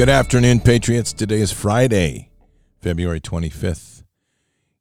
Good 0.00 0.08
afternoon, 0.08 0.60
Patriots. 0.60 1.12
Today 1.12 1.42
is 1.42 1.52
Friday, 1.52 2.30
February 2.80 3.20
25th 3.20 4.02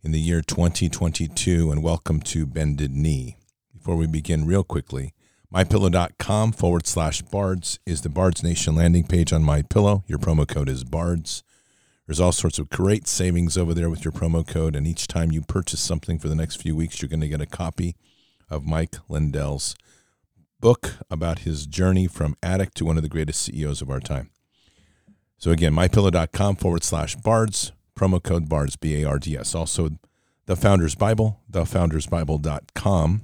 in 0.02 0.14
the 0.14 0.20
year 0.22 0.42
2022, 0.42 1.70
and 1.70 1.84
welcome 1.84 2.22
to 2.22 2.46
Bended 2.46 2.92
Knee. 2.92 3.36
Before 3.74 3.98
we 3.98 4.08
begin, 4.08 4.46
real 4.46 4.64
quickly, 4.64 5.14
mypillow.com 5.54 6.54
forward 6.54 6.88
slash 6.88 7.22
bards 7.22 7.80
is 7.86 8.00
the 8.00 8.08
Bards 8.08 8.44
Nation 8.44 8.78
landing 8.78 9.06
page 9.06 9.34
on 9.34 9.44
MyPillow. 9.44 10.04
Your 10.08 10.20
promo 10.20 10.48
code 10.48 10.70
is 10.70 10.86
bards. 10.86 11.44
There's 12.08 12.22
all 12.22 12.32
sorts 12.32 12.58
of 12.58 12.70
great 12.70 13.06
savings 13.06 13.58
over 13.58 13.74
there 13.74 13.90
with 13.90 14.06
your 14.06 14.14
promo 14.14 14.48
code, 14.48 14.74
and 14.74 14.88
each 14.88 15.06
time 15.06 15.34
you 15.34 15.42
purchase 15.42 15.82
something 15.82 16.18
for 16.18 16.30
the 16.30 16.36
next 16.36 16.62
few 16.62 16.78
weeks, 16.78 17.02
you're 17.02 17.10
going 17.10 17.20
to 17.20 17.28
get 17.28 17.42
a 17.42 17.46
copy 17.46 17.98
of 18.50 18.66
Mike 18.66 18.96
Lindell's 19.10 19.76
book 20.62 20.94
about 21.10 21.40
his 21.40 21.66
journey 21.66 22.08
from 22.08 22.38
addict 22.42 22.78
to 22.78 22.86
one 22.86 22.96
of 22.96 23.04
the 23.04 23.10
greatest 23.10 23.42
CEOs 23.42 23.82
of 23.82 23.90
our 23.90 24.00
time. 24.00 24.30
So 25.40 25.52
again, 25.52 25.74
mypillow.com 25.74 26.58
forward 26.58 26.84
slash 26.84 27.16
bards, 27.16 27.72
promo 27.96 28.22
code 28.22 28.50
bards, 28.50 28.76
B 28.76 29.02
A 29.02 29.08
R 29.08 29.18
D 29.18 29.38
S. 29.38 29.56
Also, 29.56 29.92
the 30.48 30.58
Founders 30.58 30.96
Bible, 30.96 31.40
thefoundersbible.com. 31.50 33.22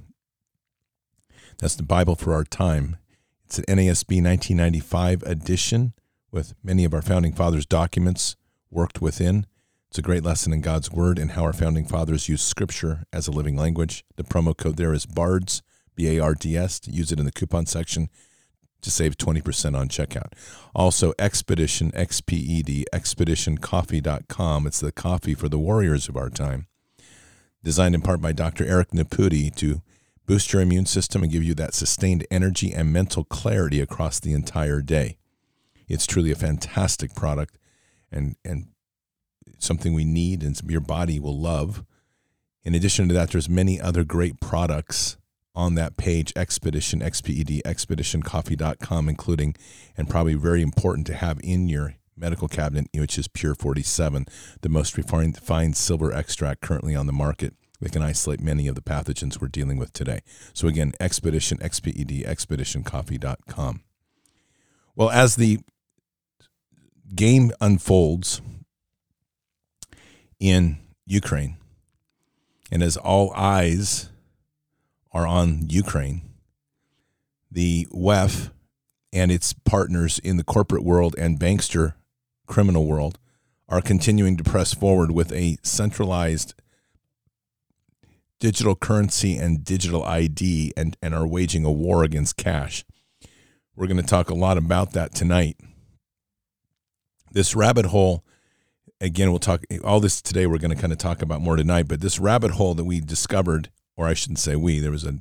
That's 1.58 1.76
the 1.76 1.82
Bible 1.82 2.16
for 2.16 2.32
our 2.32 2.44
time. 2.44 2.96
It's 3.44 3.58
an 3.58 3.64
NASB 3.64 4.22
1995 4.22 5.24
edition 5.24 5.92
with 6.30 6.54
many 6.64 6.84
of 6.84 6.94
our 6.94 7.02
founding 7.02 7.34
fathers' 7.34 7.66
documents 7.66 8.36
worked 8.70 9.02
within. 9.02 9.46
It's 9.88 9.98
a 9.98 10.02
great 10.02 10.24
lesson 10.24 10.54
in 10.54 10.62
God's 10.62 10.90
Word 10.90 11.18
and 11.18 11.32
how 11.32 11.42
our 11.42 11.52
founding 11.52 11.86
fathers 11.86 12.30
used 12.30 12.44
Scripture 12.44 13.04
as 13.12 13.28
a 13.28 13.32
living 13.32 13.56
language. 13.56 14.04
The 14.16 14.24
promo 14.24 14.56
code 14.56 14.78
there 14.78 14.94
is 14.94 15.04
BARDS, 15.04 15.60
B 15.94 16.16
A 16.16 16.22
R 16.22 16.34
D 16.34 16.56
S. 16.56 16.80
Use 16.86 17.12
it 17.12 17.18
in 17.18 17.26
the 17.26 17.32
coupon 17.32 17.66
section 17.66 18.08
to 18.82 18.90
save 18.90 19.16
20% 19.16 19.76
on 19.76 19.88
checkout. 19.88 20.32
Also, 20.74 21.12
Expedition, 21.18 21.90
X 21.94 22.20
P 22.20 22.36
E 22.36 22.62
D, 22.62 22.86
expeditioncoffee.com. 22.92 24.66
It's 24.66 24.80
the 24.80 24.92
coffee 24.92 25.34
for 25.34 25.48
the 25.48 25.58
warriors 25.58 26.08
of 26.08 26.16
our 26.16 26.30
time. 26.30 26.66
Designed 27.62 27.94
in 27.94 28.02
part 28.02 28.20
by 28.20 28.32
Dr. 28.32 28.64
Eric 28.64 28.92
Nepute 28.92 29.56
to 29.56 29.82
boost 30.26 30.52
your 30.52 30.62
immune 30.62 30.86
system 30.86 31.22
and 31.22 31.32
give 31.32 31.42
you 31.42 31.54
that 31.54 31.74
sustained 31.74 32.26
energy 32.30 32.72
and 32.72 32.92
mental 32.92 33.24
clarity 33.24 33.80
across 33.80 34.20
the 34.20 34.32
entire 34.32 34.82
day. 34.82 35.16
It's 35.88 36.06
truly 36.06 36.32
a 36.32 36.36
fantastic 36.36 37.14
product 37.14 37.58
and, 38.10 38.36
and 38.44 38.66
something 39.58 39.94
we 39.94 40.04
need 40.04 40.42
and 40.42 40.60
your 40.68 40.80
body 40.80 41.20
will 41.20 41.38
love. 41.38 41.84
In 42.64 42.74
addition 42.74 43.08
to 43.08 43.14
that, 43.14 43.30
there's 43.30 43.48
many 43.48 43.80
other 43.80 44.04
great 44.04 44.40
products 44.40 45.16
on 45.56 45.74
that 45.74 45.96
page, 45.96 46.32
Expedition, 46.36 47.00
XPED, 47.00 47.62
expeditioncoffee.com, 47.62 49.08
including, 49.08 49.56
and 49.96 50.08
probably 50.08 50.34
very 50.34 50.62
important 50.62 51.06
to 51.06 51.14
have 51.14 51.40
in 51.42 51.68
your 51.68 51.94
medical 52.16 52.46
cabinet, 52.46 52.88
which 52.94 53.18
is 53.18 53.26
Pure 53.26 53.56
47, 53.56 54.26
the 54.60 54.68
most 54.68 54.96
refined 54.96 55.38
fine 55.38 55.72
silver 55.72 56.12
extract 56.12 56.60
currently 56.60 56.94
on 56.94 57.06
the 57.06 57.12
market. 57.12 57.54
that 57.80 57.90
can 57.90 58.02
isolate 58.02 58.40
many 58.40 58.68
of 58.68 58.74
the 58.74 58.80
pathogens 58.80 59.40
we're 59.40 59.48
dealing 59.48 59.78
with 59.78 59.92
today. 59.92 60.20
So 60.54 60.68
again, 60.68 60.92
Expedition, 61.00 61.58
XPED, 61.58 62.26
expeditioncoffee.com. 62.26 63.82
Well, 64.94 65.10
as 65.10 65.36
the 65.36 65.58
game 67.14 67.52
unfolds 67.60 68.40
in 70.40 70.78
Ukraine, 71.04 71.58
and 72.70 72.82
as 72.82 72.96
all 72.96 73.32
eyes 73.34 74.10
are 75.16 75.26
on 75.26 75.70
Ukraine. 75.70 76.20
The 77.50 77.86
WEF 77.90 78.50
and 79.14 79.32
its 79.32 79.54
partners 79.54 80.18
in 80.18 80.36
the 80.36 80.44
corporate 80.44 80.84
world 80.84 81.14
and 81.16 81.40
bankster 81.40 81.94
criminal 82.46 82.86
world 82.86 83.18
are 83.66 83.80
continuing 83.80 84.36
to 84.36 84.44
press 84.44 84.74
forward 84.74 85.12
with 85.12 85.32
a 85.32 85.56
centralized 85.62 86.52
digital 88.40 88.76
currency 88.76 89.38
and 89.38 89.64
digital 89.64 90.04
ID 90.04 90.74
and, 90.76 90.98
and 91.00 91.14
are 91.14 91.26
waging 91.26 91.64
a 91.64 91.72
war 91.72 92.04
against 92.04 92.36
cash. 92.36 92.84
We're 93.74 93.86
going 93.86 93.96
to 93.96 94.02
talk 94.02 94.28
a 94.28 94.34
lot 94.34 94.58
about 94.58 94.92
that 94.92 95.14
tonight. 95.14 95.56
This 97.32 97.56
rabbit 97.56 97.86
hole, 97.86 98.22
again, 99.00 99.30
we'll 99.30 99.38
talk 99.38 99.64
all 99.82 100.00
this 100.00 100.20
today. 100.20 100.46
We're 100.46 100.58
going 100.58 100.76
to 100.76 100.80
kind 100.80 100.92
of 100.92 100.98
talk 100.98 101.22
about 101.22 101.40
more 101.40 101.56
tonight, 101.56 101.88
but 101.88 102.02
this 102.02 102.18
rabbit 102.18 102.50
hole 102.50 102.74
that 102.74 102.84
we 102.84 103.00
discovered 103.00 103.70
or 103.96 104.06
I 104.06 104.14
shouldn't 104.14 104.38
say 104.38 104.56
we, 104.56 104.78
there 104.78 104.90
was 104.90 105.04
a 105.04 105.20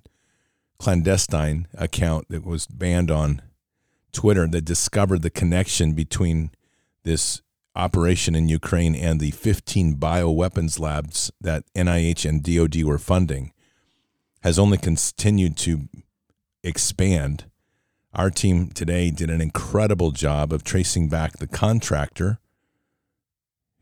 clandestine 0.78 1.68
account 1.78 2.28
that 2.30 2.46
was 2.46 2.68
banned 2.68 3.10
on 3.10 3.42
Twitter 4.12 4.48
that 4.48 4.66
discovered 4.66 5.22
the 5.22 5.30
connection 5.30 5.94
between 5.94 6.52
this 7.04 7.42
operation 7.76 8.36
in 8.36 8.48
Ukraine 8.48 8.96
and 8.96 9.20
the 9.20 9.32
15 9.32 9.96
bioweapons 9.96 10.80
labs 10.80 11.32
that 11.42 11.64
NIH 11.76 12.28
and 12.28 12.42
DoD 12.42 12.84
were 12.84 12.98
funding 12.98 13.52
has 14.42 14.58
only 14.58 14.78
continued 14.78 15.58
to 15.58 15.88
expand. 16.64 17.46
Our 18.14 18.30
team 18.30 18.70
today 18.70 19.12
did 19.12 19.30
an 19.30 19.42
incredible 19.42 20.12
job 20.12 20.54
of 20.54 20.64
tracing 20.64 21.10
back 21.10 21.38
the 21.38 21.48
contractor 21.48 22.40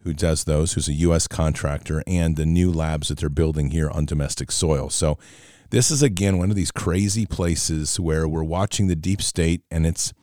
who 0.04 0.14
does 0.14 0.44
those, 0.44 0.74
who's 0.74 0.88
a 0.88 0.94
U.S. 0.94 1.28
contractor, 1.28 2.04
and 2.06 2.36
the 2.36 2.46
new 2.46 2.72
labs 2.72 3.08
that 3.08 3.20
they're 3.20 3.30
building 3.30 3.72
here 3.72 3.90
on 3.90 4.06
domestic 4.06 4.52
soil. 4.52 4.90
So, 4.90 5.18
this 5.70 5.90
is 5.90 6.04
again 6.04 6.38
one 6.38 6.52
of 6.52 6.56
these 6.56 6.72
crazy 6.72 7.26
places 7.26 8.00
where 8.00 8.28
we're 8.28 8.44
watching 8.44 8.88
the 8.88 8.96
deep 8.96 9.22
state 9.24 9.64
and 9.72 9.88
its 9.88 10.14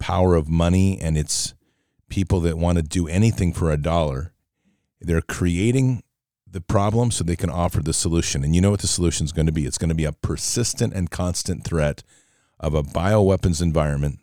power 0.00 0.34
of 0.34 0.48
money 0.48 0.98
and 1.00 1.16
its 1.16 1.54
people 2.08 2.40
that 2.40 2.58
want 2.58 2.78
to 2.78 2.82
do 2.82 3.06
anything 3.06 3.52
for 3.52 3.70
a 3.70 3.76
dollar. 3.76 4.32
They're 5.00 5.20
creating 5.20 6.02
the 6.50 6.60
problem 6.60 7.10
so 7.10 7.22
they 7.22 7.36
can 7.36 7.50
offer 7.50 7.80
the 7.80 7.92
solution. 7.92 8.42
And 8.42 8.54
you 8.54 8.60
know 8.60 8.70
what 8.70 8.80
the 8.80 8.88
solution 8.88 9.24
is 9.24 9.32
going 9.32 9.46
to 9.46 9.52
be? 9.52 9.66
It's 9.66 9.78
going 9.78 9.90
to 9.90 9.94
be 9.94 10.04
a 10.04 10.12
persistent 10.12 10.94
and 10.94 11.10
constant 11.10 11.62
threat 11.62 12.02
of 12.58 12.74
a 12.74 12.82
bioweapons 12.82 13.62
environment 13.62 14.18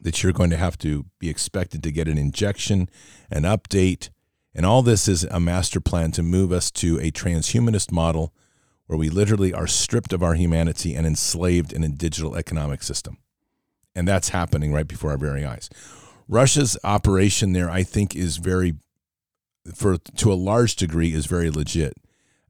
that 0.00 0.22
you're 0.22 0.32
going 0.32 0.50
to 0.50 0.56
have 0.56 0.78
to 0.78 1.06
be 1.18 1.28
expected 1.28 1.82
to 1.82 1.92
get 1.92 2.08
an 2.08 2.18
injection, 2.18 2.88
an 3.30 3.42
update, 3.42 4.10
and 4.54 4.64
all 4.64 4.82
this 4.82 5.06
is 5.06 5.24
a 5.24 5.38
master 5.38 5.80
plan 5.80 6.12
to 6.12 6.22
move 6.22 6.50
us 6.50 6.70
to 6.72 6.98
a 6.98 7.10
transhumanist 7.10 7.92
model 7.92 8.32
where 8.86 8.98
we 8.98 9.10
literally 9.10 9.52
are 9.52 9.66
stripped 9.66 10.12
of 10.12 10.22
our 10.22 10.34
humanity 10.34 10.94
and 10.94 11.06
enslaved 11.06 11.72
in 11.72 11.84
a 11.84 11.88
digital 11.88 12.36
economic 12.36 12.82
system. 12.82 13.18
And 13.94 14.08
that's 14.08 14.30
happening 14.30 14.72
right 14.72 14.86
before 14.86 15.10
our 15.10 15.18
very 15.18 15.44
eyes. 15.44 15.68
Russia's 16.28 16.78
operation 16.82 17.52
there, 17.52 17.70
I 17.70 17.82
think, 17.82 18.16
is 18.16 18.38
very, 18.38 18.74
for 19.74 19.98
to 19.98 20.32
a 20.32 20.34
large 20.34 20.76
degree, 20.76 21.12
is 21.12 21.26
very 21.26 21.50
legit. 21.50 21.94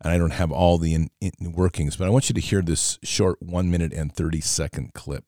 And 0.00 0.12
I 0.12 0.18
don't 0.18 0.32
have 0.32 0.52
all 0.52 0.78
the 0.78 0.94
in, 0.94 1.10
in 1.20 1.52
workings, 1.52 1.96
but 1.96 2.06
I 2.06 2.10
want 2.10 2.28
you 2.28 2.34
to 2.34 2.40
hear 2.40 2.62
this 2.62 2.98
short 3.02 3.42
one 3.42 3.70
minute 3.70 3.92
and 3.92 4.14
30 4.14 4.40
second 4.40 4.94
clip. 4.94 5.24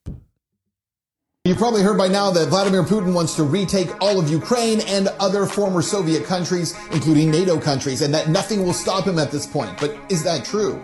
You've 1.49 1.57
probably 1.57 1.81
heard 1.81 1.97
by 1.97 2.09
now 2.09 2.31
that 2.33 2.51
Vladimir 2.51 2.83
Putin 2.83 3.15
wants 3.15 3.35
to 3.37 3.43
retake 3.43 3.89
all 4.03 4.21
of 4.21 4.29
Ukraine 4.29 4.83
and 4.83 5.09
other 5.19 5.47
former 5.47 5.81
Soviet 5.81 6.27
countries, 6.27 6.75
including 6.93 7.31
NATO 7.31 7.59
countries, 7.59 8.03
and 8.03 8.13
that 8.13 8.29
nothing 8.29 8.67
will 8.67 8.75
stop 8.75 9.07
him 9.07 9.19
at 9.19 9.31
this 9.31 9.47
point. 9.47 9.81
But 9.81 9.97
is 10.11 10.23
that 10.25 10.45
true? 10.45 10.75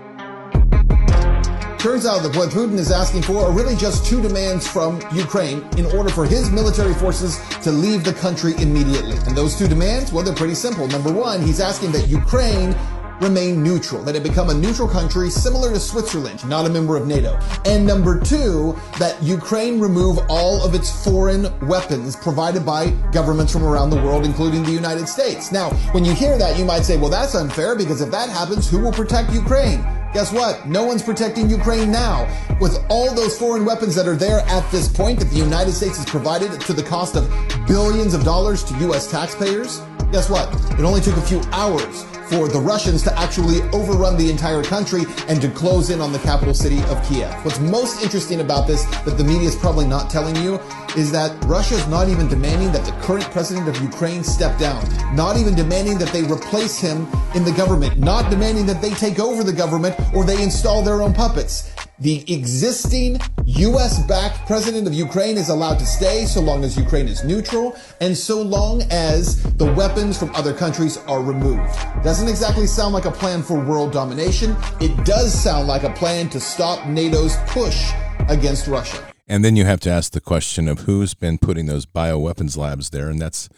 Turns 1.78 2.06
out 2.06 2.22
that 2.22 2.34
what 2.34 2.48
Putin 2.48 2.78
is 2.78 2.90
asking 2.90 3.20
for 3.24 3.44
are 3.44 3.52
really 3.52 3.76
just 3.76 4.06
two 4.06 4.22
demands 4.22 4.66
from 4.66 5.02
Ukraine 5.12 5.62
in 5.76 5.84
order 5.94 6.08
for 6.08 6.24
his 6.24 6.50
military 6.50 6.94
forces 6.94 7.38
to 7.60 7.70
leave 7.70 8.02
the 8.02 8.14
country 8.14 8.54
immediately. 8.56 9.18
And 9.26 9.36
those 9.36 9.58
two 9.58 9.68
demands, 9.68 10.14
well, 10.14 10.24
they're 10.24 10.34
pretty 10.34 10.54
simple. 10.54 10.88
Number 10.88 11.12
one, 11.12 11.42
he's 11.42 11.60
asking 11.60 11.92
that 11.92 12.08
Ukraine 12.08 12.74
remain 13.24 13.62
neutral, 13.62 14.02
that 14.02 14.14
it 14.14 14.22
become 14.22 14.50
a 14.50 14.54
neutral 14.54 14.86
country 14.86 15.30
similar 15.30 15.72
to 15.72 15.80
Switzerland, 15.80 16.46
not 16.46 16.66
a 16.66 16.68
member 16.68 16.94
of 16.94 17.06
NATO. 17.06 17.38
And 17.64 17.86
number 17.86 18.20
two, 18.20 18.78
that 18.98 19.20
Ukraine 19.22 19.80
remove 19.80 20.18
all 20.28 20.62
of 20.62 20.74
its 20.74 21.02
foreign 21.02 21.44
weapons 21.66 22.16
provided 22.16 22.66
by 22.66 22.90
governments 23.12 23.50
from 23.50 23.64
around 23.64 23.88
the 23.88 23.96
world, 24.02 24.26
including 24.26 24.62
the 24.62 24.70
United 24.70 25.08
States. 25.08 25.50
Now, 25.50 25.70
when 25.92 26.04
you 26.04 26.12
hear 26.12 26.36
that, 26.36 26.58
you 26.58 26.66
might 26.66 26.82
say, 26.82 26.98
well, 26.98 27.10
that's 27.10 27.34
unfair 27.34 27.74
because 27.74 28.02
if 28.02 28.10
that 28.10 28.28
happens, 28.28 28.70
who 28.70 28.78
will 28.78 28.92
protect 28.92 29.32
Ukraine? 29.32 29.82
Guess 30.12 30.30
what? 30.30 30.68
No 30.68 30.84
one's 30.84 31.02
protecting 31.02 31.48
Ukraine 31.48 31.90
now. 31.90 32.28
With 32.60 32.76
all 32.90 33.12
those 33.14 33.38
foreign 33.38 33.64
weapons 33.64 33.94
that 33.96 34.06
are 34.06 34.14
there 34.14 34.40
at 34.40 34.70
this 34.70 34.86
point 34.86 35.18
that 35.18 35.30
the 35.30 35.36
United 35.36 35.72
States 35.72 35.96
has 35.96 36.06
provided 36.06 36.60
to 36.60 36.72
the 36.74 36.82
cost 36.82 37.16
of 37.16 37.28
billions 37.66 38.12
of 38.12 38.22
dollars 38.22 38.62
to 38.64 38.78
U.S. 38.80 39.10
taxpayers, 39.10 39.80
guess 40.12 40.28
what? 40.28 40.54
It 40.78 40.84
only 40.84 41.00
took 41.00 41.16
a 41.16 41.22
few 41.22 41.40
hours 41.50 42.04
for 42.30 42.48
the 42.48 42.58
Russians 42.58 43.02
to 43.02 43.18
actually 43.18 43.60
overrun 43.72 44.16
the 44.16 44.30
entire 44.30 44.62
country 44.62 45.02
and 45.28 45.40
to 45.42 45.48
close 45.50 45.90
in 45.90 46.00
on 46.00 46.12
the 46.12 46.18
capital 46.20 46.54
city 46.54 46.78
of 46.84 47.02
Kiev. 47.06 47.32
What's 47.44 47.60
most 47.60 48.02
interesting 48.02 48.40
about 48.40 48.66
this 48.66 48.84
that 49.04 49.16
the 49.18 49.24
media 49.24 49.48
is 49.48 49.56
probably 49.56 49.86
not 49.86 50.10
telling 50.10 50.36
you 50.36 50.60
is 50.96 51.10
that 51.12 51.32
Russia 51.44 51.74
is 51.74 51.86
not 51.88 52.08
even 52.08 52.28
demanding 52.28 52.70
that 52.72 52.84
the 52.84 52.92
current 53.02 53.24
president 53.24 53.68
of 53.68 53.80
Ukraine 53.82 54.22
step 54.22 54.58
down, 54.58 54.84
not 55.14 55.36
even 55.36 55.54
demanding 55.54 55.98
that 55.98 56.08
they 56.08 56.22
replace 56.22 56.78
him 56.78 57.06
in 57.34 57.44
the 57.44 57.52
government, 57.52 57.98
not 57.98 58.30
demanding 58.30 58.64
that 58.66 58.80
they 58.80 58.90
take 58.90 59.18
over 59.18 59.42
the 59.42 59.52
government 59.52 59.96
or 60.14 60.24
they 60.24 60.42
install 60.42 60.82
their 60.82 61.02
own 61.02 61.12
puppets. 61.12 61.73
The 62.04 62.22
existing 62.30 63.18
US 63.46 64.06
backed 64.06 64.46
president 64.46 64.86
of 64.86 64.92
Ukraine 64.92 65.38
is 65.38 65.48
allowed 65.48 65.78
to 65.78 65.86
stay 65.86 66.26
so 66.26 66.42
long 66.42 66.62
as 66.62 66.76
Ukraine 66.76 67.08
is 67.08 67.24
neutral 67.24 67.74
and 68.02 68.14
so 68.14 68.42
long 68.42 68.82
as 68.90 69.42
the 69.54 69.72
weapons 69.72 70.18
from 70.18 70.30
other 70.34 70.52
countries 70.52 70.98
are 71.08 71.22
removed. 71.22 71.72
Doesn't 72.02 72.28
exactly 72.28 72.66
sound 72.66 72.92
like 72.92 73.06
a 73.06 73.10
plan 73.10 73.42
for 73.42 73.58
world 73.58 73.90
domination. 73.90 74.54
It 74.82 75.06
does 75.06 75.32
sound 75.32 75.66
like 75.66 75.84
a 75.84 75.94
plan 75.94 76.28
to 76.28 76.40
stop 76.40 76.86
NATO's 76.86 77.36
push 77.46 77.90
against 78.28 78.66
Russia. 78.66 79.02
And 79.26 79.42
then 79.42 79.56
you 79.56 79.64
have 79.64 79.80
to 79.80 79.90
ask 79.90 80.12
the 80.12 80.20
question 80.20 80.68
of 80.68 80.80
who's 80.80 81.14
been 81.14 81.38
putting 81.38 81.64
those 81.64 81.86
bioweapons 81.86 82.58
labs 82.58 82.90
there, 82.90 83.08
and 83.08 83.18
that's 83.18 83.48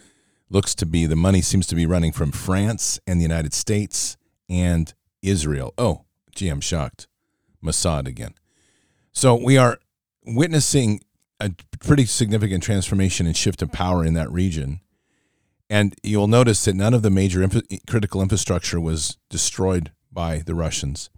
looks 0.49 0.73
to 0.75 0.85
be 0.85 1.05
the 1.05 1.17
money 1.17 1.41
seems 1.41 1.67
to 1.67 1.75
be 1.75 1.85
running 1.85 2.13
from 2.13 2.31
France 2.31 2.97
and 3.05 3.19
the 3.19 3.23
United 3.23 3.53
States 3.53 4.15
and 4.47 4.93
Israel. 5.21 5.73
Oh, 5.77 6.05
gee, 6.33 6.47
I'm 6.47 6.61
shocked. 6.61 7.09
Mossad 7.63 8.07
again. 8.07 8.33
So 9.11 9.35
we 9.35 9.57
are 9.57 9.79
witnessing 10.25 11.01
a 11.39 11.51
pretty 11.79 12.05
significant 12.05 12.63
transformation 12.63 13.25
and 13.25 13.35
shift 13.35 13.61
of 13.61 13.71
power 13.71 14.03
in 14.03 14.13
that 14.15 14.31
region. 14.31 14.81
And 15.69 15.95
you'll 16.01 16.27
notice 16.27 16.63
that 16.65 16.75
none 16.75 16.93
of 16.93 17.01
the 17.01 17.09
major 17.09 17.47
critical 17.87 18.21
infrastructure 18.21 18.79
was 18.79 19.17
destroyed 19.29 19.91
by 20.11 20.39
the 20.45 20.55
Russians. 20.55 21.09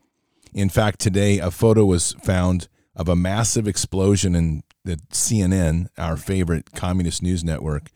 In 0.54 0.70
fact, 0.70 1.00
today 1.00 1.38
a 1.40 1.52
photo 1.52 1.86
was 1.86 2.14
found 2.24 2.68
of 2.96 3.08
a 3.08 3.16
massive 3.16 3.68
explosion 3.68 4.36
in 4.36 4.64
the 4.84 4.98
CNN, 5.12 5.88
our 5.98 6.18
favorite 6.18 6.72
communist 6.74 7.22
news 7.22 7.44
network, 7.44 7.92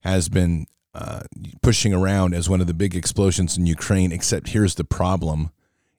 has 0.00 0.28
been 0.28 0.66
uh, 0.94 1.22
pushing 1.62 1.94
around 1.94 2.34
as 2.34 2.50
one 2.50 2.60
of 2.60 2.66
the 2.66 2.74
big 2.74 2.94
explosions 2.94 3.56
in 3.56 3.66
Ukraine. 3.66 4.12
Except 4.12 4.48
here's 4.48 4.74
the 4.74 4.84
problem 4.84 5.50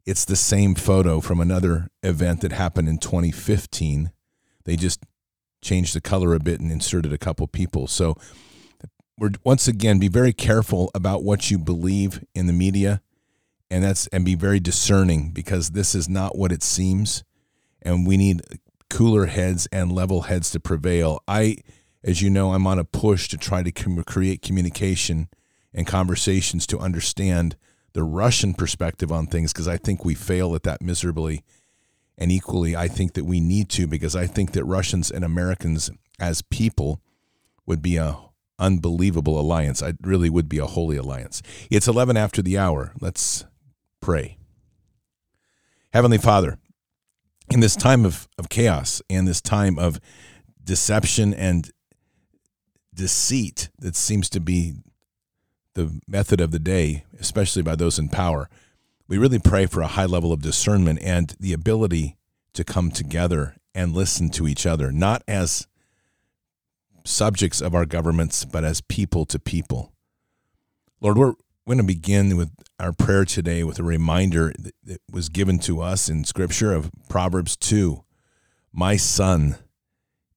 it's 0.06 0.26
the 0.26 0.36
same 0.36 0.76
photo 0.76 1.22
from 1.22 1.40
another 1.40 1.90
event 2.02 2.42
that 2.42 2.52
happened 2.52 2.90
in 2.90 2.98
2015. 2.98 4.12
They 4.66 4.76
just 4.76 5.02
changed 5.62 5.96
the 5.96 6.02
color 6.02 6.34
a 6.34 6.40
bit 6.40 6.60
and 6.60 6.72
inserted 6.72 7.14
a 7.14 7.18
couple 7.18 7.48
people. 7.48 7.88
So 7.88 8.16
we're 9.18 9.32
once 9.44 9.68
again 9.68 10.00
be 10.00 10.08
very 10.08 10.34
careful 10.34 10.92
about 10.94 11.24
what 11.24 11.52
you 11.52 11.58
believe 11.58 12.24
in 12.34 12.48
the 12.48 12.54
media 12.54 13.02
and 13.70 13.84
that's 13.84 14.08
and 14.08 14.26
be 14.26 14.36
very 14.36 14.60
discerning 14.60 15.32
because 15.32 15.70
this 15.70 15.96
is 15.96 16.10
not 16.10 16.38
what 16.38 16.52
it 16.52 16.64
seems 16.64 17.24
and 17.81 18.07
we 18.07 18.18
need 18.18 18.42
cooler 18.90 19.28
heads 19.28 19.68
and 19.72 19.92
level 19.92 20.24
heads 20.24 20.52
to 20.52 20.60
prevail. 20.60 21.22
I 21.28 21.57
as 22.04 22.22
you 22.22 22.30
know, 22.30 22.54
I'm 22.54 22.68
on 22.68 22.80
a 22.80 22.83
push 22.83 23.30
to 23.30 23.38
try 23.38 23.64
to 23.64 23.72
create 23.72 24.42
communication 24.42 25.30
and 25.74 25.88
conversations 25.88 26.68
to 26.68 26.80
understand 26.80 27.56
the 27.94 28.04
Russian 28.04 28.54
perspective 28.54 29.12
on 29.12 29.28
things 29.28 29.54
because 29.54 29.68
I 29.68 29.78
think 29.78 30.04
we 30.04 30.16
fail 30.16 30.56
at 30.56 30.64
that 30.64 30.81
miserably. 30.81 31.44
And 32.18 32.31
equally, 32.31 32.76
I 32.76 32.88
think 32.88 33.14
that 33.14 33.26
we 33.26 33.40
need 33.40 33.69
to 33.69 33.88
because 33.88 34.16
I 34.16 34.28
think 34.28 34.52
that 34.52 34.66
Russians 34.66 35.09
and 35.09 35.23
Americans 35.23 35.90
as 36.19 36.42
people 36.42 37.02
would 37.66 37.81
be 37.81 37.97
a 37.97 38.18
unbelievable 38.59 39.40
alliance. 39.40 39.81
It 39.81 39.97
really 40.02 40.30
would 40.30 40.47
be 40.47 40.59
a 40.59 40.66
holy 40.66 40.97
alliance. 40.97 41.42
It's 41.69 41.88
11 41.88 42.18
after 42.18 42.42
the 42.42 42.57
hour. 42.57 42.94
Let's 43.00 43.45
pray. 44.00 44.38
Heavenly 45.92 46.18
Father, 46.18 46.57
in 47.50 47.59
this 47.59 47.76
time 47.76 48.06
of, 48.06 48.28
of 48.38 48.50
chaos 48.50 49.02
and 49.09 49.28
this 49.28 49.42
time 49.42 49.78
of 49.78 50.00
deception 50.64 51.33
and 51.33 51.69
deceit 52.94 53.69
that 53.80 53.95
seems 53.95 54.30
to 54.30 54.40
be 54.40 54.73
the 55.75 55.99
method 56.07 56.39
of 56.39 56.51
the 56.51 56.59
day, 56.59 57.03
especially 57.19 57.61
by 57.61 57.75
those 57.75 57.99
in 57.99 58.09
power, 58.09 58.49
we 59.07 59.18
really 59.18 59.39
pray 59.39 59.65
for 59.65 59.81
a 59.81 59.87
high 59.87 60.06
level 60.06 60.31
of 60.31 60.42
discernment 60.42 60.99
and 61.01 61.35
the 61.39 61.53
ability 61.53 62.18
to 62.53 62.63
come 62.63 62.92
together 62.92 63.56
and 63.75 63.94
listen 63.94 64.30
to 64.30 64.47
each 64.47 64.65
other, 64.65 64.92
not 64.92 65.23
as 65.27 65.68
subjects 67.03 67.61
of 67.61 67.75
our 67.75 67.85
governments, 67.85 68.45
but 68.45 68.63
as 68.63 68.81
people 68.81 69.25
to 69.25 69.39
people. 69.39 69.92
Lord, 71.01 71.18
we're 71.18 71.33
going 71.65 71.77
to 71.77 71.83
begin 71.83 72.37
with 72.37 72.51
our 72.80 72.94
prayer 72.94 73.25
today 73.25 73.63
with 73.63 73.80
a 73.80 73.83
reminder 73.83 74.53
that 74.83 75.01
was 75.11 75.30
given 75.30 75.59
to 75.59 75.81
us 75.81 76.09
in 76.09 76.23
Scripture 76.23 76.73
of 76.73 76.92
Proverbs 77.09 77.56
2 77.57 78.03
My 78.71 78.95
son, 78.95 79.57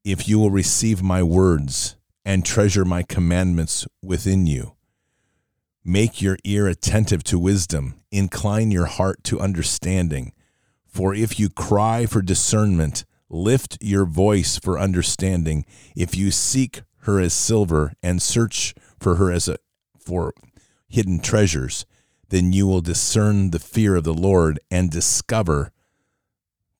if 0.04 0.28
you 0.28 0.38
will 0.38 0.50
receive 0.50 1.02
my 1.02 1.22
words 1.22 1.96
and 2.24 2.44
treasure 2.44 2.84
my 2.84 3.02
commandments 3.02 3.86
within 4.02 4.46
you, 4.46 4.75
Make 5.88 6.20
your 6.20 6.36
ear 6.42 6.66
attentive 6.66 7.22
to 7.24 7.38
wisdom, 7.38 7.94
incline 8.10 8.72
your 8.72 8.86
heart 8.86 9.22
to 9.22 9.38
understanding. 9.38 10.32
For 10.84 11.14
if 11.14 11.38
you 11.38 11.48
cry 11.48 12.06
for 12.06 12.22
discernment, 12.22 13.04
lift 13.30 13.78
your 13.80 14.04
voice 14.04 14.58
for 14.58 14.80
understanding. 14.80 15.64
If 15.94 16.16
you 16.16 16.32
seek 16.32 16.82
her 17.02 17.20
as 17.20 17.34
silver 17.34 17.92
and 18.02 18.20
search 18.20 18.74
for 18.98 19.14
her 19.14 19.30
as 19.30 19.46
a 19.46 19.58
for 19.96 20.34
hidden 20.88 21.20
treasures, 21.20 21.86
then 22.30 22.52
you 22.52 22.66
will 22.66 22.80
discern 22.80 23.52
the 23.52 23.60
fear 23.60 23.94
of 23.94 24.02
the 24.02 24.12
Lord 24.12 24.58
and 24.68 24.90
discover 24.90 25.70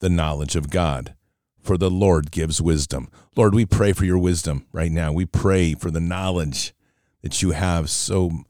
the 0.01 0.11
knowledge 0.11 0.57
of 0.57 0.69
God. 0.69 1.15
For 1.63 1.79
the 1.79 1.91
Lord 1.93 2.33
gives 2.33 2.61
wisdom. 2.61 3.09
Lord, 3.37 3.55
we 3.55 3.67
pray 3.67 3.93
for 3.93 4.05
your 4.05 4.19
wisdom 4.19 4.67
right 4.73 4.91
now. 4.91 5.13
We 5.13 5.27
pray 5.27 5.75
for 5.75 5.93
the 5.93 6.01
knowledge 6.01 6.75
that 7.23 7.41
you 7.41 7.53
have 7.53 7.89
so 7.89 8.43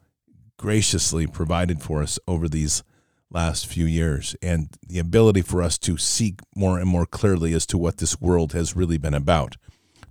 graciously 0.57 1.27
provided 1.27 1.83
for 1.83 2.03
us 2.03 2.19
over 2.27 2.49
these 2.49 2.83
last 3.31 3.67
few 3.67 3.85
years 3.85 4.37
and 4.41 4.69
the 4.87 4.99
ability 4.99 5.43
for 5.43 5.63
us 5.63 5.79
to 5.79 5.97
seek 5.97 6.41
more 6.55 6.79
and 6.79 6.89
more 6.89 7.07
clearly 7.07 7.53
as 7.53 7.67
to 7.67 7.79
what 7.79 7.99
this 7.99 8.21
world 8.21 8.53
has 8.53 8.77
really 8.77 8.99
been 8.99 9.15
about, 9.15 9.57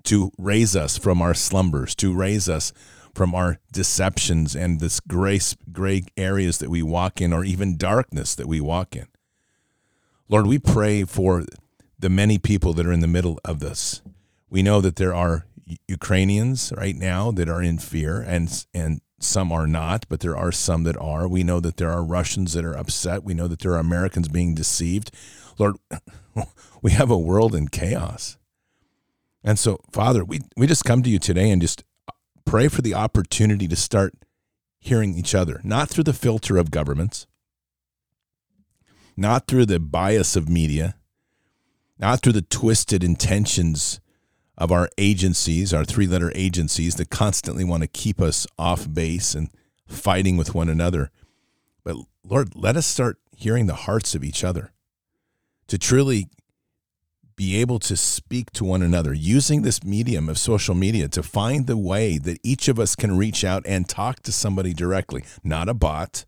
to 0.04 0.32
raise 0.38 0.76
us 0.76 0.98
from 0.98 1.22
our 1.22 1.34
slumbers, 1.34 1.96
to 1.96 2.14
raise 2.14 2.50
us 2.50 2.74
from 3.14 3.34
our 3.34 3.60
deceptions 3.72 4.56
and 4.56 4.80
this 4.80 5.00
gray, 5.00 5.40
gray 5.72 6.04
areas 6.18 6.58
that 6.58 6.70
we 6.70 6.84
walk 6.84 7.22
in, 7.22 7.32
or 7.32 7.46
even 7.46 7.78
darkness 7.78 8.36
that 8.36 8.48
we 8.48 8.60
walk 8.60 8.96
in. 8.96 9.08
Lord, 10.28 10.48
we 10.48 10.60
pray 10.60 11.06
for 11.06 11.46
the 11.98 12.10
many 12.10 12.38
people 12.38 12.74
that 12.74 12.86
are 12.86 12.92
in 12.92 13.00
the 13.00 13.08
middle 13.08 13.40
of 13.46 13.60
this. 13.60 14.02
We 14.50 14.62
know 14.62 14.82
that 14.82 14.98
there 14.98 15.16
are 15.16 15.46
Ukrainians 15.88 16.74
right 16.76 16.96
now 16.96 17.32
that 17.32 17.50
are 17.50 17.62
in 17.62 17.80
fear 17.80 18.22
and 18.22 18.66
and 18.74 19.02
some 19.20 19.52
are 19.52 19.68
not, 19.68 20.06
but 20.10 20.20
there 20.20 20.36
are 20.36 20.52
some 20.52 20.84
that 20.84 20.98
are. 20.98 21.28
We 21.28 21.44
know 21.44 21.60
that 21.60 21.78
there 21.78 21.92
are 21.92 22.04
Russians 22.04 22.54
that 22.54 22.66
are 22.66 22.78
upset. 22.78 23.24
We 23.24 23.34
know 23.34 23.48
that 23.48 23.60
there 23.60 23.74
are 23.74 23.80
Americans 23.80 24.28
being 24.28 24.54
deceived. 24.54 25.12
Lord, 25.58 25.78
we 26.82 26.92
have 26.92 27.10
a 27.10 27.18
world 27.18 27.56
in 27.56 27.70
chaos. 27.70 28.38
And 29.44 29.58
so, 29.58 29.80
Father, 29.92 30.26
we, 30.26 30.42
we 30.58 30.68
just 30.68 30.86
come 30.86 31.04
to 31.04 31.10
you 31.10 31.20
today 31.20 31.50
and 31.50 31.62
just 31.62 31.84
pray 32.46 32.68
for 32.68 32.82
the 32.82 32.94
opportunity 32.94 33.68
to 33.68 33.76
start 33.76 34.14
hearing 34.80 35.16
each 35.16 35.34
other, 35.34 35.62
not 35.64 35.90
through 35.90 36.04
the 36.04 36.14
filter 36.14 36.58
of 36.58 36.72
governments, 36.72 37.26
not 39.16 39.48
through 39.48 39.66
the 39.66 39.80
bias 39.80 40.36
of 40.36 40.50
media, 40.50 40.96
not 41.98 42.22
through 42.22 42.34
the 42.34 42.42
twisted 42.42 43.04
intentions 43.04 44.02
of 44.58 44.72
our 44.72 44.90
agencies, 44.98 45.74
our 45.74 45.86
three 45.86 46.08
letter 46.08 46.32
agencies 46.36 46.96
that 46.96 47.10
constantly 47.10 47.64
want 47.64 47.84
to 47.84 47.88
keep 47.88 48.22
us 48.22 48.48
off 48.58 48.92
base 48.92 49.36
and 49.36 49.50
fighting 49.88 50.38
with 50.38 50.56
one 50.56 50.70
another. 50.70 51.12
But 51.84 51.98
Lord, 52.24 52.56
let 52.56 52.78
us 52.78 52.88
start 52.88 53.18
hearing 53.36 53.68
the 53.68 53.76
hearts 53.76 54.16
of 54.16 54.24
each 54.24 54.44
other 54.44 54.72
to 55.68 55.78
truly 55.78 56.28
be 57.36 57.58
able 57.58 57.80
to 57.80 57.98
speak 57.98 58.52
to 58.52 58.64
one 58.64 58.82
another 58.82 59.14
using 59.14 59.62
this 59.62 59.84
medium 59.84 60.30
of 60.30 60.38
social 60.38 60.74
media 60.74 61.10
to 61.10 61.22
find 61.22 61.68
the 61.68 61.78
way 61.78 62.18
that 62.18 62.40
each 62.44 62.68
of 62.68 62.80
us 62.80 62.96
can 62.96 63.18
reach 63.18 63.44
out 63.44 63.64
and 63.66 63.90
talk 63.90 64.22
to 64.22 64.32
somebody 64.32 64.74
directly, 64.74 65.24
not 65.44 65.68
a 65.68 65.74
bot, 65.74 66.26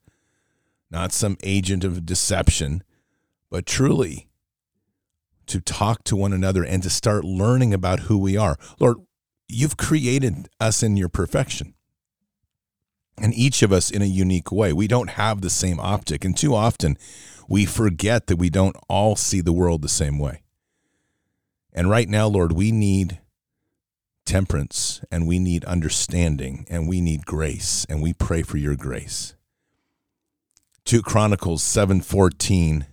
not 0.91 1.13
some 1.13 1.37
agent 1.43 1.83
of 1.83 2.05
deception, 2.05 2.83
but 3.49 3.65
truly 3.65 4.26
to 5.47 5.59
talk 5.61 6.03
to 6.05 6.15
one 6.15 6.33
another 6.33 6.63
and 6.63 6.83
to 6.83 6.89
start 6.89 7.23
learning 7.23 7.73
about 7.73 8.01
who 8.01 8.17
we 8.17 8.37
are. 8.37 8.57
Lord, 8.79 8.97
you've 9.47 9.77
created 9.77 10.49
us 10.59 10.83
in 10.83 10.97
your 10.97 11.09
perfection. 11.09 11.73
And 13.19 13.33
each 13.33 13.63
of 13.63 13.71
us 13.71 13.89
in 13.89 14.01
a 14.01 14.05
unique 14.05 14.51
way. 14.51 14.73
We 14.73 14.87
don't 14.87 15.11
have 15.11 15.41
the 15.41 15.49
same 15.49 15.79
optic. 15.79 16.23
And 16.23 16.37
too 16.37 16.53
often 16.53 16.97
we 17.49 17.65
forget 17.65 18.27
that 18.27 18.37
we 18.37 18.49
don't 18.49 18.75
all 18.87 19.15
see 19.15 19.41
the 19.41 19.53
world 19.53 19.81
the 19.81 19.89
same 19.89 20.19
way. 20.19 20.43
And 21.73 21.89
right 21.89 22.09
now, 22.09 22.27
Lord, 22.27 22.51
we 22.53 22.71
need 22.71 23.19
temperance 24.25 25.01
and 25.09 25.27
we 25.27 25.39
need 25.39 25.63
understanding 25.65 26.67
and 26.69 26.87
we 26.87 27.01
need 27.01 27.25
grace 27.25 27.85
and 27.89 28.03
we 28.03 28.13
pray 28.13 28.43
for 28.43 28.57
your 28.57 28.75
grace. 28.75 29.35
2 30.85 31.01
Chronicles 31.01 31.63
7:14 31.63 32.85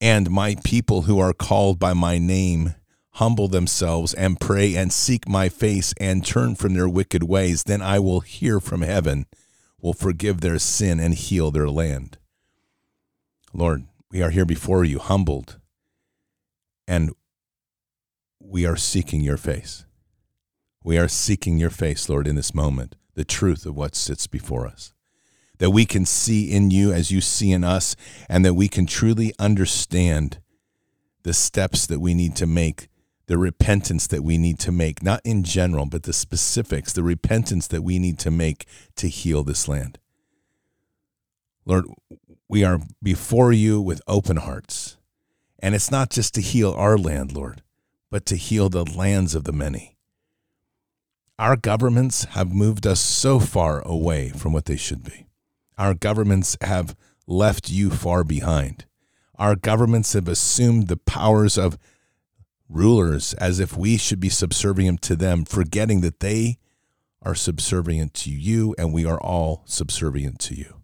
and 0.00 0.30
my 0.30 0.56
people 0.64 1.02
who 1.02 1.18
are 1.18 1.32
called 1.32 1.78
by 1.78 1.92
my 1.92 2.18
name 2.18 2.74
humble 3.12 3.48
themselves 3.48 4.14
and 4.14 4.38
pray 4.38 4.76
and 4.76 4.92
seek 4.92 5.28
my 5.28 5.48
face 5.48 5.92
and 6.00 6.24
turn 6.24 6.54
from 6.54 6.74
their 6.74 6.88
wicked 6.88 7.24
ways, 7.24 7.64
then 7.64 7.82
I 7.82 7.98
will 7.98 8.20
hear 8.20 8.60
from 8.60 8.82
heaven, 8.82 9.26
will 9.80 9.92
forgive 9.92 10.40
their 10.40 10.58
sin 10.58 11.00
and 11.00 11.14
heal 11.14 11.50
their 11.50 11.68
land. 11.68 12.18
Lord, 13.52 13.86
we 14.10 14.22
are 14.22 14.30
here 14.30 14.44
before 14.44 14.84
you, 14.84 14.98
humbled 14.98 15.58
And 16.86 17.12
we 18.40 18.64
are 18.64 18.76
seeking 18.76 19.20
your 19.20 19.36
face. 19.36 19.84
We 20.84 20.96
are 20.96 21.08
seeking 21.08 21.58
your 21.58 21.70
face, 21.70 22.08
Lord, 22.08 22.26
in 22.26 22.36
this 22.36 22.54
moment, 22.54 22.94
the 23.14 23.24
truth 23.24 23.66
of 23.66 23.76
what 23.76 23.94
sits 23.94 24.26
before 24.26 24.66
us. 24.66 24.94
That 25.58 25.70
we 25.70 25.84
can 25.84 26.06
see 26.06 26.50
in 26.50 26.70
you 26.70 26.92
as 26.92 27.10
you 27.10 27.20
see 27.20 27.52
in 27.52 27.64
us, 27.64 27.96
and 28.28 28.44
that 28.44 28.54
we 28.54 28.68
can 28.68 28.86
truly 28.86 29.32
understand 29.38 30.38
the 31.22 31.32
steps 31.32 31.86
that 31.86 32.00
we 32.00 32.14
need 32.14 32.36
to 32.36 32.46
make, 32.46 32.88
the 33.26 33.38
repentance 33.38 34.06
that 34.06 34.22
we 34.22 34.38
need 34.38 34.58
to 34.60 34.72
make, 34.72 35.02
not 35.02 35.20
in 35.24 35.42
general, 35.42 35.86
but 35.86 36.04
the 36.04 36.12
specifics, 36.12 36.92
the 36.92 37.02
repentance 37.02 37.66
that 37.66 37.82
we 37.82 37.98
need 37.98 38.18
to 38.20 38.30
make 38.30 38.66
to 38.96 39.08
heal 39.08 39.42
this 39.42 39.68
land. 39.68 39.98
Lord, 41.66 41.84
we 42.48 42.64
are 42.64 42.80
before 43.02 43.52
you 43.52 43.80
with 43.80 44.00
open 44.06 44.38
hearts. 44.38 44.96
And 45.58 45.74
it's 45.74 45.90
not 45.90 46.10
just 46.10 46.34
to 46.34 46.40
heal 46.40 46.72
our 46.72 46.96
land, 46.96 47.32
Lord, 47.32 47.62
but 48.10 48.24
to 48.26 48.36
heal 48.36 48.68
the 48.68 48.84
lands 48.84 49.34
of 49.34 49.44
the 49.44 49.52
many. 49.52 49.96
Our 51.38 51.56
governments 51.56 52.24
have 52.30 52.52
moved 52.52 52.86
us 52.86 53.00
so 53.00 53.38
far 53.38 53.80
away 53.86 54.30
from 54.30 54.52
what 54.52 54.64
they 54.64 54.76
should 54.76 55.04
be. 55.04 55.27
Our 55.78 55.94
governments 55.94 56.56
have 56.60 56.96
left 57.26 57.70
you 57.70 57.90
far 57.90 58.24
behind. 58.24 58.84
Our 59.36 59.54
governments 59.54 60.14
have 60.14 60.26
assumed 60.26 60.88
the 60.88 60.96
powers 60.96 61.56
of 61.56 61.78
rulers 62.68 63.32
as 63.34 63.60
if 63.60 63.76
we 63.76 63.96
should 63.96 64.18
be 64.18 64.28
subservient 64.28 65.00
to 65.02 65.14
them, 65.14 65.44
forgetting 65.44 66.00
that 66.00 66.18
they 66.18 66.58
are 67.22 67.36
subservient 67.36 68.12
to 68.14 68.30
you 68.30 68.74
and 68.76 68.92
we 68.92 69.06
are 69.06 69.20
all 69.20 69.62
subservient 69.66 70.40
to 70.40 70.54
you. 70.54 70.82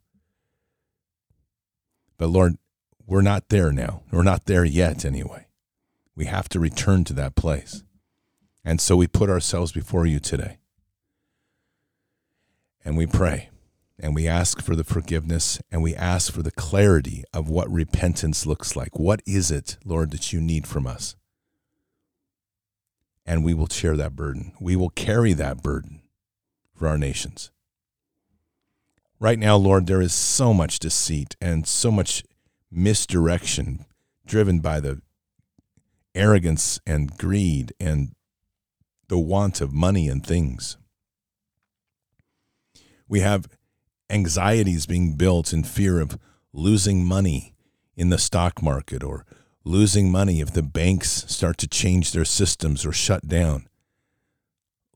But 2.17 2.29
Lord, 2.29 2.57
we're 3.07 3.23
not 3.23 3.49
there 3.49 3.73
now. 3.73 4.03
We're 4.13 4.23
not 4.23 4.47
there 4.47 4.65
yet, 4.65 5.05
anyway. 5.05 5.49
We 6.15 6.27
have 6.27 6.49
to 6.51 6.61
return 6.61 7.03
to 7.05 7.13
that 7.15 7.35
place. 7.35 7.83
And 8.65 8.81
so 8.81 8.97
we 8.97 9.09
put 9.09 9.29
ourselves 9.29 9.73
before 9.73 10.07
you 10.07 10.21
today. 10.21 10.59
And 12.85 12.97
we 12.97 13.07
pray 13.07 13.51
and 13.99 14.15
we 14.15 14.27
ask 14.27 14.61
for 14.61 14.75
the 14.75 14.85
forgiveness 14.85 15.61
and 15.71 15.83
we 15.83 15.95
ask 15.95 16.33
for 16.33 16.43
the 16.43 16.51
clarity 16.51 17.25
of 17.33 17.49
what 17.49 17.71
repentance 17.71 18.47
looks 18.47 18.75
like. 18.75 18.99
What 18.99 19.23
is 19.27 19.51
it, 19.51 19.77
Lord, 19.85 20.11
that 20.11 20.33
you 20.33 20.41
need 20.41 20.67
from 20.67 20.87
us? 20.87 21.17
And 23.25 23.45
we 23.45 23.55
will 23.55 23.69
share 23.69 23.97
that 23.97 24.17
burden. 24.17 24.53
We 24.61 24.77
will 24.77 24.91
carry 24.91 25.33
that 25.35 25.63
burden 25.63 26.03
for 26.75 26.89
our 26.89 26.99
nations. 26.99 27.51
Right 29.21 29.39
now, 29.39 29.57
Lord, 29.57 29.87
there 29.87 30.03
is 30.03 30.13
so 30.13 30.53
much 30.53 30.79
deceit 30.79 31.37
and 31.41 31.67
so 31.67 31.91
much 31.91 32.25
misdirection 32.71 33.87
driven 34.27 34.59
by 34.59 34.81
the 34.81 35.01
arrogance 36.15 36.81
and 36.87 37.17
greed 37.17 37.73
and 37.79 38.15
the 39.09 39.19
want 39.19 39.61
of 39.61 39.73
money 39.73 40.09
and 40.09 40.27
things. 40.27 40.77
We 43.09 43.21
have 43.21 43.49
anxieties 44.11 44.87
being 44.87 45.15
built 45.15 45.53
in 45.53 45.65
fear 45.65 46.01
of 46.01 46.19
losing 46.53 47.05
money 47.05 47.55
in 47.97 48.11
the 48.11 48.19
stock 48.19 48.63
market 48.63 49.03
or 49.03 49.25
losing 49.65 50.11
money 50.11 50.41
if 50.41 50.53
the 50.53 50.63
banks 50.63 51.25
start 51.29 51.59
to 51.59 51.67
change 51.67 52.13
their 52.13 52.25
systems 52.25 52.85
or 52.85 52.93
shut 52.93 53.27
down. 53.27 53.67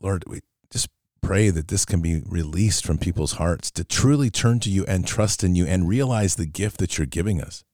Lord, 0.00 0.24
we 0.26 0.40
just 0.70 0.88
pray 1.20 1.50
that 1.50 1.68
this 1.68 1.84
can 1.84 2.00
be 2.00 2.22
released 2.26 2.84
from 2.84 2.98
people's 2.98 3.32
hearts 3.32 3.70
to 3.72 3.84
truly 3.84 4.30
turn 4.30 4.60
to 4.60 4.70
you 4.70 4.84
and 4.86 5.06
trust 5.06 5.42
in 5.42 5.54
you 5.54 5.66
and 5.66 5.88
realize 5.88 6.36
the 6.36 6.46
gift 6.46 6.78
that 6.78 6.98
you're 6.98 7.06
giving 7.06 7.40
us. 7.40 7.64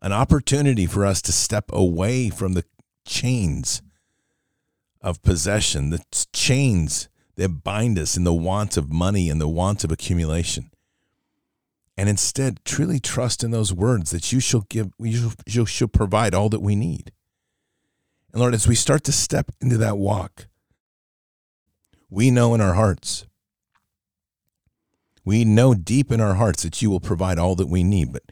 An 0.00 0.12
opportunity 0.12 0.86
for 0.86 1.06
us 1.06 1.22
to 1.22 1.32
step 1.32 1.66
away 1.72 2.28
from 2.28 2.52
the 2.52 2.64
chains 3.06 3.82
of 5.00 5.22
possession, 5.22 5.90
the 5.90 6.04
chains 6.32 7.08
that 7.42 7.64
bind 7.64 7.98
us 7.98 8.16
in 8.16 8.22
the 8.22 8.32
want 8.32 8.76
of 8.76 8.92
money 8.92 9.28
and 9.28 9.40
the 9.40 9.48
want 9.48 9.82
of 9.82 9.90
accumulation. 9.90 10.70
And 11.96 12.08
instead, 12.08 12.60
truly 12.64 13.00
trust 13.00 13.42
in 13.42 13.50
those 13.50 13.72
words 13.72 14.12
that 14.12 14.32
you 14.32 14.38
shall 14.38 14.60
give, 14.68 14.90
you 15.00 15.66
shall 15.66 15.88
provide 15.88 16.34
all 16.34 16.48
that 16.50 16.62
we 16.62 16.76
need. 16.76 17.10
And 18.32 18.40
Lord, 18.40 18.54
as 18.54 18.68
we 18.68 18.76
start 18.76 19.02
to 19.04 19.12
step 19.12 19.50
into 19.60 19.76
that 19.78 19.98
walk, 19.98 20.46
we 22.08 22.30
know 22.30 22.54
in 22.54 22.60
our 22.60 22.74
hearts, 22.74 23.26
we 25.24 25.44
know 25.44 25.74
deep 25.74 26.12
in 26.12 26.20
our 26.20 26.34
hearts 26.34 26.62
that 26.62 26.80
you 26.80 26.90
will 26.90 27.00
provide 27.00 27.40
all 27.40 27.56
that 27.56 27.68
we 27.68 27.82
need. 27.82 28.12
But 28.12 28.22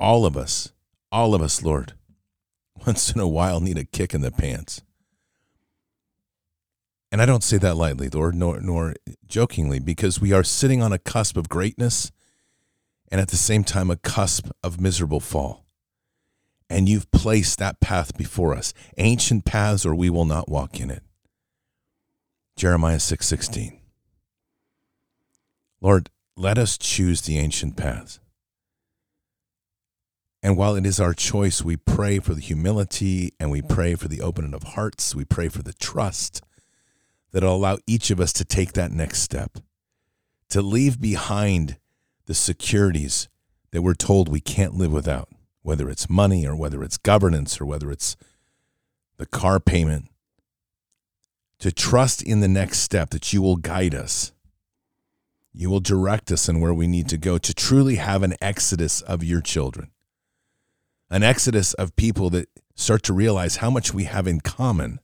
all 0.00 0.24
of 0.24 0.34
us, 0.34 0.72
all 1.12 1.34
of 1.34 1.42
us, 1.42 1.62
Lord, 1.62 1.92
once 2.86 3.12
in 3.12 3.20
a 3.20 3.28
while 3.28 3.60
need 3.60 3.76
a 3.76 3.84
kick 3.84 4.14
in 4.14 4.22
the 4.22 4.30
pants. 4.30 4.80
And 7.10 7.22
I 7.22 7.26
don't 7.26 7.42
say 7.42 7.56
that 7.58 7.76
lightly, 7.76 8.08
Lord, 8.08 8.34
nor, 8.34 8.60
nor 8.60 8.94
jokingly, 9.26 9.78
because 9.78 10.20
we 10.20 10.32
are 10.32 10.44
sitting 10.44 10.82
on 10.82 10.92
a 10.92 10.98
cusp 10.98 11.36
of 11.36 11.48
greatness 11.48 12.12
and 13.10 13.20
at 13.20 13.28
the 13.28 13.36
same 13.36 13.64
time 13.64 13.90
a 13.90 13.96
cusp 13.96 14.50
of 14.62 14.80
miserable 14.80 15.20
fall. 15.20 15.64
And 16.68 16.86
you've 16.86 17.10
placed 17.10 17.58
that 17.58 17.80
path 17.80 18.16
before 18.18 18.54
us, 18.54 18.74
ancient 18.98 19.46
paths, 19.46 19.86
or 19.86 19.94
we 19.94 20.10
will 20.10 20.26
not 20.26 20.50
walk 20.50 20.80
in 20.80 20.90
it. 20.90 21.02
Jeremiah 22.56 23.00
6:16. 23.00 23.78
Lord, 25.80 26.10
let 26.36 26.58
us 26.58 26.76
choose 26.76 27.22
the 27.22 27.38
ancient 27.38 27.76
paths. 27.76 28.20
And 30.42 30.56
while 30.56 30.76
it 30.76 30.84
is 30.84 31.00
our 31.00 31.14
choice, 31.14 31.62
we 31.62 31.76
pray 31.76 32.18
for 32.18 32.34
the 32.34 32.40
humility 32.40 33.32
and 33.40 33.50
we 33.50 33.62
pray 33.62 33.94
for 33.94 34.08
the 34.08 34.20
opening 34.20 34.54
of 34.54 34.62
hearts. 34.74 35.14
We 35.14 35.24
pray 35.24 35.48
for 35.48 35.62
the 35.62 35.72
trust 35.72 36.42
that'll 37.38 37.54
allow 37.54 37.78
each 37.86 38.10
of 38.10 38.18
us 38.18 38.32
to 38.32 38.44
take 38.44 38.72
that 38.72 38.90
next 38.90 39.20
step, 39.20 39.58
to 40.48 40.60
leave 40.60 41.00
behind 41.00 41.76
the 42.26 42.34
securities 42.34 43.28
that 43.70 43.80
we're 43.80 43.94
told 43.94 44.28
we 44.28 44.40
can't 44.40 44.74
live 44.74 44.90
without, 44.90 45.28
whether 45.62 45.88
it's 45.88 46.10
money 46.10 46.44
or 46.44 46.56
whether 46.56 46.82
it's 46.82 46.96
governance 46.96 47.60
or 47.60 47.64
whether 47.64 47.92
it's 47.92 48.16
the 49.18 49.26
car 49.26 49.60
payment, 49.60 50.08
to 51.60 51.70
trust 51.70 52.24
in 52.24 52.40
the 52.40 52.48
next 52.48 52.78
step 52.78 53.10
that 53.10 53.32
you 53.32 53.40
will 53.40 53.56
guide 53.56 53.94
us. 53.94 54.32
You 55.52 55.70
will 55.70 55.78
direct 55.78 56.32
us 56.32 56.48
in 56.48 56.58
where 56.58 56.74
we 56.74 56.88
need 56.88 57.08
to 57.10 57.16
go 57.16 57.38
to 57.38 57.54
truly 57.54 57.96
have 57.96 58.24
an 58.24 58.34
exodus 58.42 59.00
of 59.00 59.22
your 59.22 59.42
children, 59.42 59.92
an 61.08 61.22
exodus 61.22 61.72
of 61.74 61.94
people 61.94 62.30
that 62.30 62.48
start 62.74 63.04
to 63.04 63.12
realize 63.12 63.56
how 63.56 63.70
much 63.70 63.94
we 63.94 64.04
have 64.04 64.26
in 64.26 64.40
common 64.40 64.98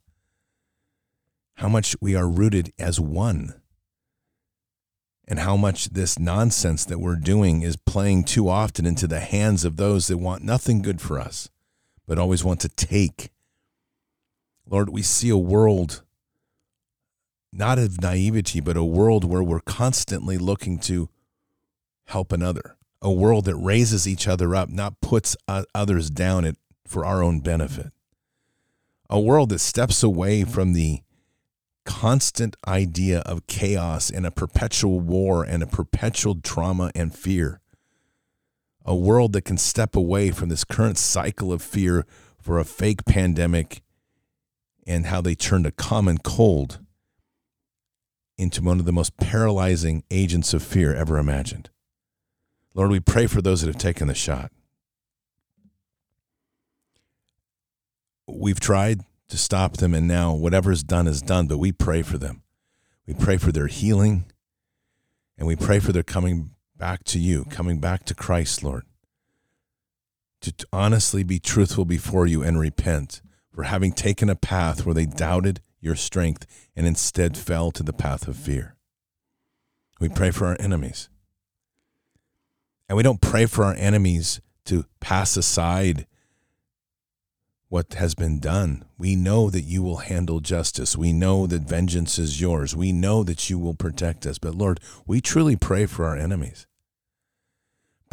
how 1.56 1.68
much 1.68 1.96
we 2.00 2.14
are 2.14 2.28
rooted 2.28 2.72
as 2.78 2.98
one, 3.00 3.54
and 5.26 5.38
how 5.38 5.56
much 5.56 5.90
this 5.90 6.18
nonsense 6.18 6.84
that 6.84 6.98
we're 6.98 7.16
doing 7.16 7.62
is 7.62 7.76
playing 7.76 8.24
too 8.24 8.48
often 8.48 8.84
into 8.84 9.06
the 9.06 9.20
hands 9.20 9.64
of 9.64 9.76
those 9.76 10.08
that 10.08 10.18
want 10.18 10.42
nothing 10.42 10.82
good 10.82 11.00
for 11.00 11.18
us, 11.18 11.48
but 12.06 12.18
always 12.18 12.44
want 12.44 12.60
to 12.60 12.68
take. 12.68 13.30
Lord, 14.68 14.90
we 14.90 15.02
see 15.02 15.30
a 15.30 15.36
world 15.38 16.02
not 17.52 17.78
of 17.78 18.02
naivety, 18.02 18.60
but 18.60 18.76
a 18.76 18.84
world 18.84 19.24
where 19.24 19.42
we're 19.42 19.60
constantly 19.60 20.36
looking 20.36 20.78
to 20.80 21.08
help 22.06 22.32
another, 22.32 22.76
a 23.00 23.12
world 23.12 23.44
that 23.44 23.54
raises 23.54 24.08
each 24.08 24.26
other 24.26 24.54
up, 24.56 24.68
not 24.68 25.00
puts 25.00 25.36
others 25.74 26.10
down 26.10 26.56
for 26.86 27.04
our 27.04 27.22
own 27.22 27.40
benefit, 27.40 27.92
a 29.08 29.20
world 29.20 29.50
that 29.50 29.60
steps 29.60 30.02
away 30.02 30.44
from 30.44 30.72
the 30.72 31.00
constant 31.84 32.56
idea 32.66 33.20
of 33.20 33.46
chaos 33.46 34.10
and 34.10 34.26
a 34.26 34.30
perpetual 34.30 35.00
war 35.00 35.44
and 35.44 35.62
a 35.62 35.66
perpetual 35.66 36.36
trauma 36.36 36.90
and 36.94 37.14
fear. 37.14 37.60
A 38.84 38.94
world 38.94 39.32
that 39.32 39.42
can 39.42 39.56
step 39.56 39.96
away 39.96 40.30
from 40.30 40.48
this 40.48 40.64
current 40.64 40.98
cycle 40.98 41.52
of 41.52 41.62
fear 41.62 42.04
for 42.38 42.58
a 42.58 42.64
fake 42.64 43.04
pandemic 43.04 43.82
and 44.86 45.06
how 45.06 45.20
they 45.20 45.34
turned 45.34 45.66
a 45.66 45.72
common 45.72 46.18
cold 46.18 46.80
into 48.36 48.62
one 48.62 48.80
of 48.80 48.84
the 48.84 48.92
most 48.92 49.16
paralyzing 49.16 50.02
agents 50.10 50.52
of 50.52 50.62
fear 50.62 50.94
ever 50.94 51.18
imagined. 51.18 51.70
Lord, 52.74 52.90
we 52.90 53.00
pray 53.00 53.26
for 53.26 53.40
those 53.40 53.60
that 53.60 53.68
have 53.68 53.78
taken 53.78 54.08
the 54.08 54.14
shot. 54.14 54.50
We've 58.26 58.60
tried, 58.60 59.02
to 59.34 59.38
stop 59.38 59.78
them. 59.78 59.94
And 59.94 60.06
now 60.06 60.32
whatever's 60.32 60.84
done 60.84 61.08
is 61.08 61.20
done, 61.20 61.48
but 61.48 61.58
we 61.58 61.72
pray 61.72 62.02
for 62.02 62.18
them. 62.18 62.42
We 63.04 63.14
pray 63.14 63.36
for 63.36 63.50
their 63.50 63.66
healing 63.66 64.26
and 65.36 65.48
we 65.48 65.56
pray 65.56 65.80
for 65.80 65.90
their 65.90 66.04
coming 66.04 66.50
back 66.76 67.02
to 67.04 67.18
you, 67.18 67.44
coming 67.46 67.80
back 67.80 68.04
to 68.04 68.14
Christ, 68.14 68.62
Lord. 68.62 68.84
To 70.42 70.54
honestly 70.72 71.24
be 71.24 71.40
truthful 71.40 71.84
before 71.84 72.28
you 72.28 72.44
and 72.44 72.60
repent 72.60 73.22
for 73.52 73.64
having 73.64 73.92
taken 73.92 74.30
a 74.30 74.36
path 74.36 74.86
where 74.86 74.94
they 74.94 75.06
doubted 75.06 75.60
your 75.80 75.96
strength 75.96 76.46
and 76.76 76.86
instead 76.86 77.36
fell 77.36 77.72
to 77.72 77.82
the 77.82 77.92
path 77.92 78.28
of 78.28 78.36
fear. 78.36 78.76
We 79.98 80.08
pray 80.08 80.30
for 80.30 80.46
our 80.46 80.56
enemies. 80.60 81.08
And 82.88 82.96
we 82.96 83.02
don't 83.02 83.20
pray 83.20 83.46
for 83.46 83.64
our 83.64 83.74
enemies 83.74 84.40
to 84.66 84.84
pass 85.00 85.36
aside 85.36 86.06
what 87.74 87.94
has 87.94 88.14
been 88.14 88.38
done. 88.38 88.84
We 88.96 89.16
know 89.16 89.50
that 89.50 89.64
you 89.64 89.82
will 89.82 89.96
handle 89.96 90.38
justice. 90.38 90.96
We 90.96 91.12
know 91.12 91.48
that 91.48 91.62
vengeance 91.62 92.20
is 92.20 92.40
yours. 92.40 92.76
We 92.76 92.92
know 92.92 93.24
that 93.24 93.50
you 93.50 93.58
will 93.58 93.74
protect 93.74 94.26
us. 94.26 94.38
But 94.38 94.54
Lord, 94.54 94.78
we 95.08 95.20
truly 95.20 95.56
pray 95.56 95.86
for 95.86 96.04
our 96.04 96.16
enemies. 96.16 96.68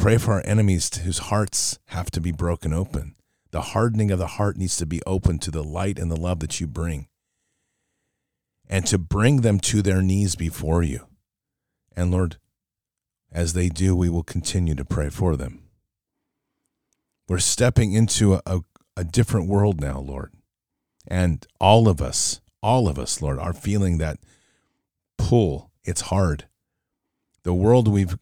Pray 0.00 0.18
for 0.18 0.32
our 0.32 0.42
enemies 0.44 0.92
whose 1.04 1.30
hearts 1.30 1.78
have 1.86 2.10
to 2.10 2.20
be 2.20 2.32
broken 2.32 2.72
open. 2.72 3.14
The 3.52 3.60
hardening 3.60 4.10
of 4.10 4.18
the 4.18 4.26
heart 4.26 4.56
needs 4.56 4.76
to 4.78 4.84
be 4.84 5.00
open 5.06 5.38
to 5.38 5.52
the 5.52 5.62
light 5.62 5.96
and 5.96 6.10
the 6.10 6.20
love 6.20 6.40
that 6.40 6.60
you 6.60 6.66
bring. 6.66 7.06
And 8.68 8.84
to 8.88 8.98
bring 8.98 9.42
them 9.42 9.60
to 9.60 9.80
their 9.80 10.02
knees 10.02 10.34
before 10.34 10.82
you. 10.82 11.06
And 11.94 12.10
Lord, 12.10 12.36
as 13.30 13.52
they 13.52 13.68
do, 13.68 13.94
we 13.94 14.08
will 14.08 14.24
continue 14.24 14.74
to 14.74 14.84
pray 14.84 15.08
for 15.08 15.36
them. 15.36 15.62
We're 17.28 17.38
stepping 17.38 17.92
into 17.92 18.34
a, 18.34 18.42
a, 18.44 18.60
a 19.02 19.04
different 19.04 19.48
world 19.48 19.80
now, 19.80 19.98
Lord. 19.98 20.32
And 21.08 21.44
all 21.60 21.88
of 21.88 22.00
us, 22.00 22.40
all 22.62 22.88
of 22.88 23.00
us, 23.00 23.20
Lord, 23.20 23.38
are 23.40 23.52
feeling 23.52 23.98
that 23.98 24.18
pull. 25.18 25.72
It's 25.84 26.02
hard. 26.02 26.46
The 27.42 27.52
world 27.52 27.88
we've 27.88 28.16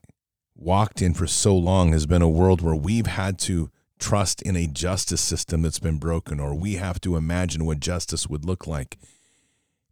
walked 0.57 1.03
in 1.03 1.12
for 1.12 1.27
so 1.27 1.55
long 1.55 1.93
has 1.93 2.07
been 2.07 2.23
a 2.23 2.29
world 2.31 2.62
where 2.62 2.75
we've 2.75 3.07
had 3.07 3.38
to 3.40 3.71
trust 3.99 4.40
in 4.40 4.57
a 4.57 4.66
justice 4.66 5.21
system 5.21 5.61
that's 5.61 5.79
been 5.79 5.99
broken, 5.99 6.40
or 6.40 6.55
we 6.55 6.77
have 6.77 6.99
to 7.03 7.16
imagine 7.16 7.66
what 7.66 7.81
justice 7.81 8.27
would 8.27 8.47
look 8.47 8.66
like. 8.66 8.97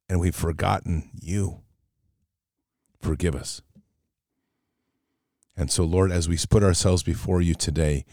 And 0.08 0.18
we've 0.18 0.34
forgotten 0.34 1.10
you. 1.20 1.60
Forgive 3.02 3.34
us. 3.34 3.60
And 5.54 5.70
so, 5.70 5.84
Lord, 5.84 6.10
as 6.10 6.30
we 6.30 6.38
put 6.48 6.62
ourselves 6.62 7.02
before 7.02 7.42
you 7.42 7.54
today, 7.54 8.06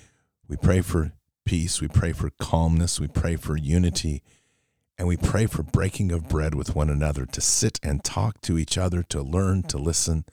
we 0.49 0.57
pray 0.57 0.81
for 0.81 1.13
peace, 1.45 1.79
we 1.79 1.87
pray 1.87 2.11
for 2.11 2.31
calmness, 2.39 2.99
we 2.99 3.07
pray 3.07 3.35
for 3.35 3.55
unity, 3.55 4.23
and 4.97 5.07
we 5.07 5.15
pray 5.15 5.45
for 5.45 5.63
breaking 5.63 6.11
of 6.11 6.27
bread 6.27 6.55
with 6.55 6.75
one 6.75 6.89
another, 6.89 7.25
to 7.25 7.41
sit 7.41 7.79
and 7.83 8.03
talk 8.03 8.41
to 8.41 8.57
each 8.57 8.77
other, 8.77 9.03
to 9.03 9.21
learn, 9.21 9.63
to 9.63 9.77
listen, 9.77 10.25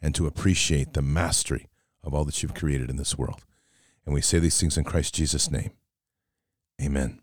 and 0.00 0.14
to 0.14 0.26
appreciate 0.26 0.94
the 0.94 1.02
mastery 1.02 1.68
of 2.02 2.14
all 2.14 2.24
that 2.24 2.42
you've 2.42 2.54
created 2.54 2.88
in 2.88 2.96
this 2.96 3.18
world. 3.18 3.44
And 4.06 4.14
we 4.14 4.20
say 4.20 4.38
these 4.38 4.58
things 4.58 4.78
in 4.78 4.84
Christ 4.84 5.14
Jesus' 5.14 5.50
name. 5.50 5.72
Amen. 6.80 7.20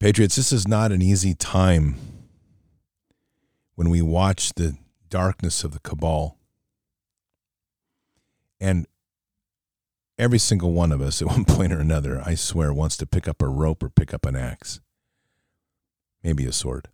Patriots, 0.00 0.36
this 0.36 0.52
is 0.52 0.68
not 0.68 0.92
an 0.92 1.02
easy 1.02 1.34
time 1.34 1.96
when 3.74 3.90
we 3.90 4.00
watch 4.00 4.54
the 4.54 4.76
darkness 5.10 5.64
of 5.64 5.72
the 5.72 5.80
cabal. 5.80 6.37
And 8.60 8.86
every 10.18 10.38
single 10.38 10.72
one 10.72 10.92
of 10.92 11.00
us, 11.00 11.22
at 11.22 11.28
one 11.36 11.44
point 11.44 11.72
or 11.72 11.80
another, 11.80 12.22
I 12.24 12.34
swear, 12.34 12.72
wants 12.72 12.96
to 12.98 13.06
pick 13.06 13.28
up 13.28 13.40
a 13.40 13.48
rope 13.48 13.82
or 13.82 13.88
pick 13.88 14.12
up 14.12 14.26
an 14.26 14.36
axe, 14.36 14.80
maybe 16.22 16.44
a 16.44 16.52
sword. 16.52 16.88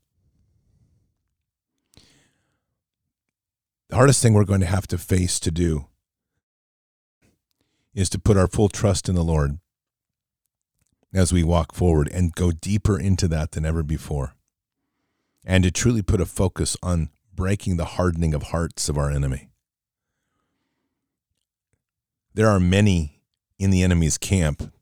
The 3.89 3.97
hardest 3.97 4.23
thing 4.23 4.35
we're 4.35 4.45
going 4.45 4.61
to 4.61 4.67
have 4.67 4.87
to 4.89 4.99
face 4.99 5.39
to 5.41 5.51
do 5.51 5.87
is 7.95 8.09
to 8.11 8.19
put 8.19 8.37
our 8.37 8.49
full 8.49 8.69
trust 8.69 9.09
in 9.09 9.15
the 9.15 9.23
Lord 9.23 9.59
as 11.15 11.33
we 11.33 11.45
walk 11.45 11.73
forward 11.73 12.09
and 12.13 12.35
go 12.35 12.51
deeper 12.51 12.99
into 12.99 13.29
that 13.29 13.53
than 13.53 13.65
ever 13.65 13.83
before. 13.83 14.35
And 15.45 15.63
to 15.63 15.71
truly 15.71 16.03
put 16.03 16.21
a 16.21 16.27
focus 16.27 16.77
on 16.83 17.11
breaking 17.33 17.77
the 17.77 17.85
hardening 17.85 18.35
of 18.35 18.45
hearts 18.45 18.89
of 18.89 18.99
our 18.99 19.11
enemy. 19.11 19.49
There 22.35 22.49
are 22.49 22.61
many 22.61 23.23
in 23.59 23.71
the 23.71 23.83
enemy's 23.83 24.19
camp 24.19 24.73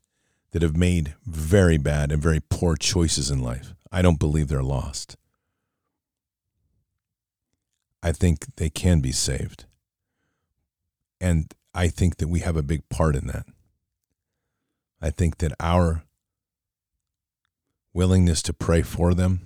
that 0.53 0.63
have 0.63 0.77
made 0.77 1.15
very 1.27 1.79
bad 1.79 2.11
and 2.11 2.23
very 2.23 2.41
poor 2.41 2.77
choices 2.77 3.31
in 3.31 3.41
life. 3.41 3.75
I 3.91 4.01
don't 4.03 4.19
believe 4.19 4.49
they're 4.49 4.63
lost. 4.63 5.17
I 8.03 8.13
think 8.13 8.57
they 8.57 8.71
can 8.71 9.01
be 9.01 9.13
saved. 9.13 9.67
And 11.21 11.53
I 11.75 11.89
think 11.89 12.17
that 12.17 12.29
we 12.29 12.41
have 12.41 12.57
a 12.57 12.63
big 12.63 12.89
part 12.89 13.15
in 13.15 13.27
that. 13.29 13.47
I 15.01 15.11
think 15.11 15.39
that 15.39 15.53
our 15.61 16.05
willingness 17.93 18.43
to 18.43 18.53
pray 18.53 18.83
for 18.83 19.15
them 19.15 19.43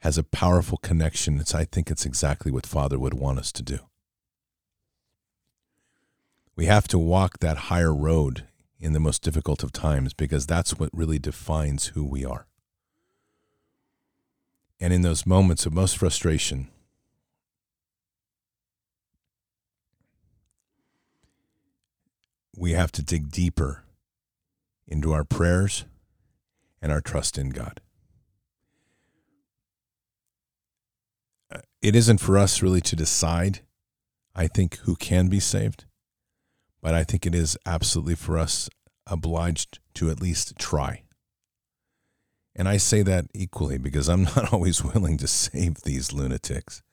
has 0.00 0.18
a 0.18 0.24
powerful 0.24 0.78
connection. 0.78 1.40
It's 1.40 1.54
I 1.54 1.64
think 1.64 1.90
it's 1.90 2.06
exactly 2.06 2.50
what 2.50 2.66
Father 2.66 2.98
would 2.98 3.14
want 3.14 3.38
us 3.38 3.52
to 3.52 3.62
do. 3.62 3.78
We 6.56 6.64
have 6.66 6.88
to 6.88 6.98
walk 6.98 7.40
that 7.40 7.56
higher 7.68 7.94
road 7.94 8.46
in 8.80 8.94
the 8.94 9.00
most 9.00 9.22
difficult 9.22 9.62
of 9.62 9.72
times 9.72 10.14
because 10.14 10.46
that's 10.46 10.78
what 10.78 10.88
really 10.92 11.18
defines 11.18 11.88
who 11.88 12.02
we 12.02 12.24
are. 12.24 12.46
And 14.80 14.92
in 14.92 15.02
those 15.02 15.26
moments 15.26 15.66
of 15.66 15.74
most 15.74 15.98
frustration, 15.98 16.68
we 22.56 22.72
have 22.72 22.90
to 22.92 23.02
dig 23.02 23.30
deeper 23.30 23.84
into 24.88 25.12
our 25.12 25.24
prayers 25.24 25.84
and 26.80 26.90
our 26.90 27.02
trust 27.02 27.36
in 27.36 27.50
God. 27.50 27.80
Uh, 31.52 31.60
it 31.82 31.94
isn't 31.94 32.18
for 32.18 32.38
us 32.38 32.62
really 32.62 32.80
to 32.82 32.96
decide, 32.96 33.60
I 34.34 34.46
think, 34.46 34.78
who 34.78 34.96
can 34.96 35.28
be 35.28 35.40
saved, 35.40 35.84
but 36.86 36.94
I 36.94 37.02
think 37.02 37.26
it 37.26 37.34
is 37.34 37.58
absolutely 37.66 38.14
for 38.14 38.38
us 38.38 38.70
obliged 39.08 39.80
to 39.94 40.08
at 40.08 40.22
least 40.22 40.56
try. 40.56 41.02
And 42.54 42.68
I 42.68 42.76
say 42.76 43.02
that 43.02 43.24
equally 43.34 43.76
because 43.76 44.08
I'm 44.08 44.22
not 44.36 44.52
always 44.52 44.84
willing 44.84 45.18
to 45.18 45.26
save 45.26 45.82
these 45.82 46.12
lunatics. 46.12 46.84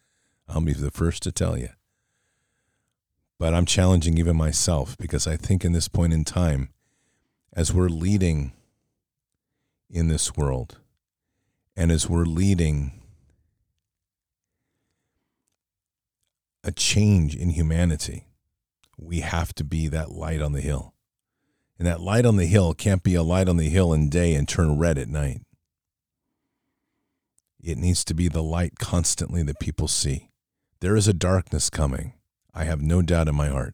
I'll 0.50 0.62
be 0.62 0.74
the 0.74 0.90
first 0.90 1.22
to 1.22 1.32
tell 1.32 1.60
you. 1.60 1.70
But 3.38 3.54
I'm 3.54 3.68
challenging 3.68 4.18
even 4.18 4.36
myself 4.36 4.98
because 4.98 5.28
I 5.28 5.38
think 5.38 5.64
in 5.64 5.74
this 5.74 5.88
point 5.88 6.12
in 6.12 6.24
time, 6.24 6.70
as 7.56 7.72
we're 7.72 7.88
leading 7.88 8.52
in 9.92 10.08
this 10.08 10.36
world, 10.36 10.80
and 11.78 11.92
as 11.92 12.10
we're 12.10 12.26
leading 12.26 13.00
a 16.64 16.72
change 16.72 17.36
in 17.36 17.52
humanity, 17.52 18.26
we 18.98 19.22
have 19.22 19.54
to 19.56 19.64
be 19.64 19.88
that 19.88 20.12
light 20.12 20.42
on 20.42 20.54
the 20.54 20.62
hill. 20.62 20.94
And 21.78 21.88
that 21.88 22.02
light 22.02 22.26
on 22.26 22.38
the 22.38 22.46
hill 22.46 22.74
can't 22.74 23.04
be 23.04 23.16
a 23.16 23.24
light 23.24 23.50
on 23.50 23.58
the 23.58 23.70
hill 23.70 23.94
in 23.94 24.10
day 24.10 24.36
and 24.36 24.48
turn 24.48 24.78
red 24.78 24.98
at 24.98 25.10
night. 25.10 25.42
It 27.62 27.78
needs 27.78 28.04
to 28.06 28.14
be 28.14 28.28
the 28.28 28.44
light 28.44 28.78
constantly 28.78 29.42
that 29.44 29.60
people 29.60 29.88
see. 29.88 30.30
There 30.82 30.96
is 30.96 31.08
a 31.08 31.14
darkness 31.14 31.70
coming. 31.70 32.14
I 32.54 32.66
have 32.66 32.82
no 32.82 33.02
doubt 33.02 33.30
in 33.30 33.36
my 33.36 33.48
heart. 33.48 33.74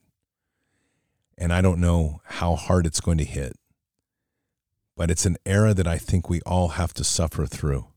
And 1.37 1.51
I 1.51 1.61
don't 1.61 1.81
know 1.81 2.21
how 2.25 2.55
hard 2.55 2.85
it's 2.85 3.01
going 3.01 3.17
to 3.17 3.25
hit. 3.25 3.53
But 4.95 5.09
it's 5.09 5.25
an 5.25 5.37
era 5.45 5.73
that 5.73 5.87
I 5.87 5.97
think 5.97 6.29
we 6.29 6.41
all 6.41 6.69
have 6.69 6.93
to 6.95 7.03
suffer 7.03 7.45
through. 7.45 7.87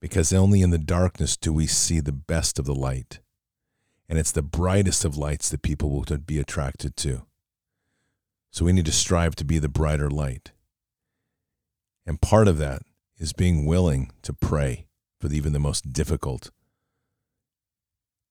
Because 0.00 0.32
only 0.32 0.62
in 0.62 0.70
the 0.70 0.78
darkness 0.78 1.36
do 1.36 1.52
we 1.52 1.66
see 1.66 2.00
the 2.00 2.12
best 2.12 2.58
of 2.58 2.64
the 2.64 2.74
light. 2.74 3.20
And 4.08 4.18
it's 4.18 4.32
the 4.32 4.42
brightest 4.42 5.04
of 5.04 5.16
lights 5.16 5.48
that 5.50 5.62
people 5.62 5.90
will 5.90 6.04
be 6.18 6.38
attracted 6.38 6.96
to. 6.98 7.26
So 8.50 8.64
we 8.64 8.72
need 8.72 8.86
to 8.86 8.92
strive 8.92 9.34
to 9.36 9.44
be 9.44 9.58
the 9.58 9.68
brighter 9.68 10.08
light. 10.08 10.52
And 12.06 12.20
part 12.20 12.48
of 12.48 12.58
that 12.58 12.82
is 13.18 13.32
being 13.32 13.66
willing 13.66 14.12
to 14.22 14.32
pray 14.32 14.86
for 15.20 15.32
even 15.32 15.52
the 15.52 15.58
most 15.58 15.92
difficult 15.92 16.50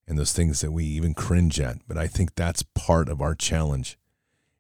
and 0.08 0.18
those 0.18 0.34
things 0.34 0.62
that 0.62 0.72
we 0.72 0.86
even 0.86 1.14
cringe 1.14 1.60
at. 1.60 1.78
But 1.88 1.98
I 1.98 2.08
think 2.08 2.36
that's 2.36 2.64
part 2.64 3.10
of 3.10 3.22
our 3.22 3.36
challenge 3.36 3.98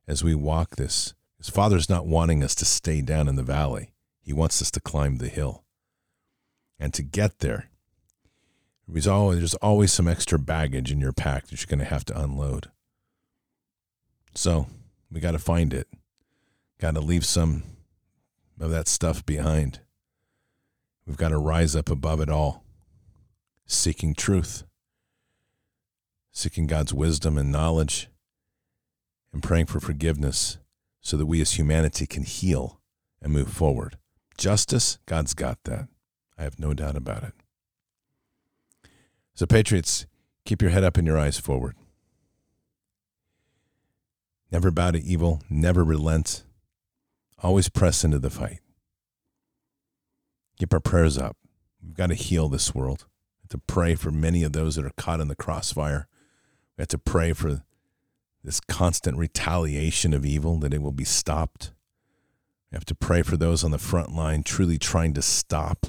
as 0.07 0.23
we 0.23 0.35
walk 0.35 0.75
this. 0.75 1.13
His 1.37 1.49
Father's 1.49 1.89
not 1.89 2.07
wanting 2.07 2.43
us 2.43 2.55
to 2.55 2.65
stay 2.65 3.01
down 3.01 3.27
in 3.27 3.35
the 3.35 3.43
valley, 3.43 3.91
He 4.21 4.33
wants 4.33 4.61
us 4.61 4.71
to 4.71 4.79
climb 4.79 5.17
the 5.17 5.27
hill. 5.27 5.63
And 6.79 6.93
to 6.93 7.03
get 7.03 7.39
there, 7.39 7.69
there's 8.87 9.07
always, 9.07 9.39
there's 9.39 9.55
always 9.55 9.91
some 9.91 10.07
extra 10.07 10.37
baggage 10.37 10.91
in 10.91 10.99
your 10.99 11.13
pack 11.13 11.47
that 11.47 11.59
you're 11.59 11.69
going 11.69 11.79
to 11.79 11.93
have 11.93 12.05
to 12.05 12.19
unload. 12.19 12.69
So 14.33 14.67
we 15.11 15.19
got 15.19 15.31
to 15.31 15.39
find 15.39 15.73
it. 15.73 15.87
Got 16.79 16.95
to 16.95 17.01
leave 17.01 17.25
some 17.25 17.63
of 18.59 18.69
that 18.71 18.87
stuff 18.87 19.25
behind. 19.25 19.79
We've 21.07 21.17
got 21.17 21.29
to 21.29 21.37
rise 21.37 21.75
up 21.75 21.89
above 21.89 22.19
it 22.19 22.29
all, 22.29 22.63
seeking 23.65 24.13
truth 24.13 24.63
seeking 26.35 26.67
God's 26.67 26.93
wisdom 26.93 27.37
and 27.37 27.49
knowledge, 27.49 28.09
and 29.31 29.41
praying 29.41 29.67
for 29.67 29.79
forgiveness 29.79 30.57
so 31.01 31.15
that 31.15 31.25
we 31.25 31.39
as 31.39 31.53
humanity 31.53 32.05
can 32.05 32.23
heal 32.23 32.81
and 33.21 33.31
move 33.31 33.47
forward. 33.47 33.97
Justice, 34.37 34.99
God's 35.05 35.33
got 35.33 35.63
that. 35.63 35.87
I 36.37 36.43
have 36.43 36.59
no 36.59 36.73
doubt 36.73 36.97
about 36.97 37.23
it. 37.23 37.33
So, 39.35 39.45
Patriots, 39.45 40.05
keep 40.45 40.61
your 40.61 40.71
head 40.71 40.85
up 40.85 40.97
and 40.97 41.05
your 41.05 41.19
eyes 41.19 41.37
forward. 41.37 41.75
never 44.49 44.71
bow 44.71 44.91
to 44.91 45.03
evil, 45.03 45.41
never 45.49 45.83
relent, 45.83 46.45
always 47.39 47.67
press 47.67 48.05
into 48.05 48.17
the 48.17 48.29
fight. 48.29 48.61
Keep 50.57 50.71
our 50.71 50.79
prayers 50.79 51.17
up. 51.17 51.35
We've 51.83 51.93
got 51.93 52.07
to 52.07 52.15
heal 52.15 52.47
this 52.47 52.73
world. 52.73 53.05
We 53.37 53.41
have 53.43 53.49
to 53.49 53.73
pray 53.73 53.95
for 53.95 54.11
many 54.11 54.43
of 54.43 54.53
those 54.53 54.77
that 54.77 54.85
are 54.85 54.93
caught 54.95 55.19
in 55.19 55.27
the 55.27 55.35
crossfire. 55.35 56.07
We 56.77 56.83
have 56.83 56.87
to 56.89 56.97
pray 56.97 57.33
for 57.33 57.63
this 58.41 58.61
constant 58.61 59.17
retaliation 59.17 60.13
of 60.13 60.25
evil, 60.25 60.57
that 60.59 60.73
it 60.73 60.81
will 60.81 60.93
be 60.93 61.03
stopped. 61.03 61.73
We 62.71 62.77
have 62.77 62.85
to 62.85 62.95
pray 62.95 63.21
for 63.23 63.35
those 63.35 63.65
on 63.65 63.71
the 63.71 63.77
front 63.77 64.15
line 64.15 64.43
truly 64.43 64.77
trying 64.77 65.13
to 65.15 65.21
stop 65.21 65.87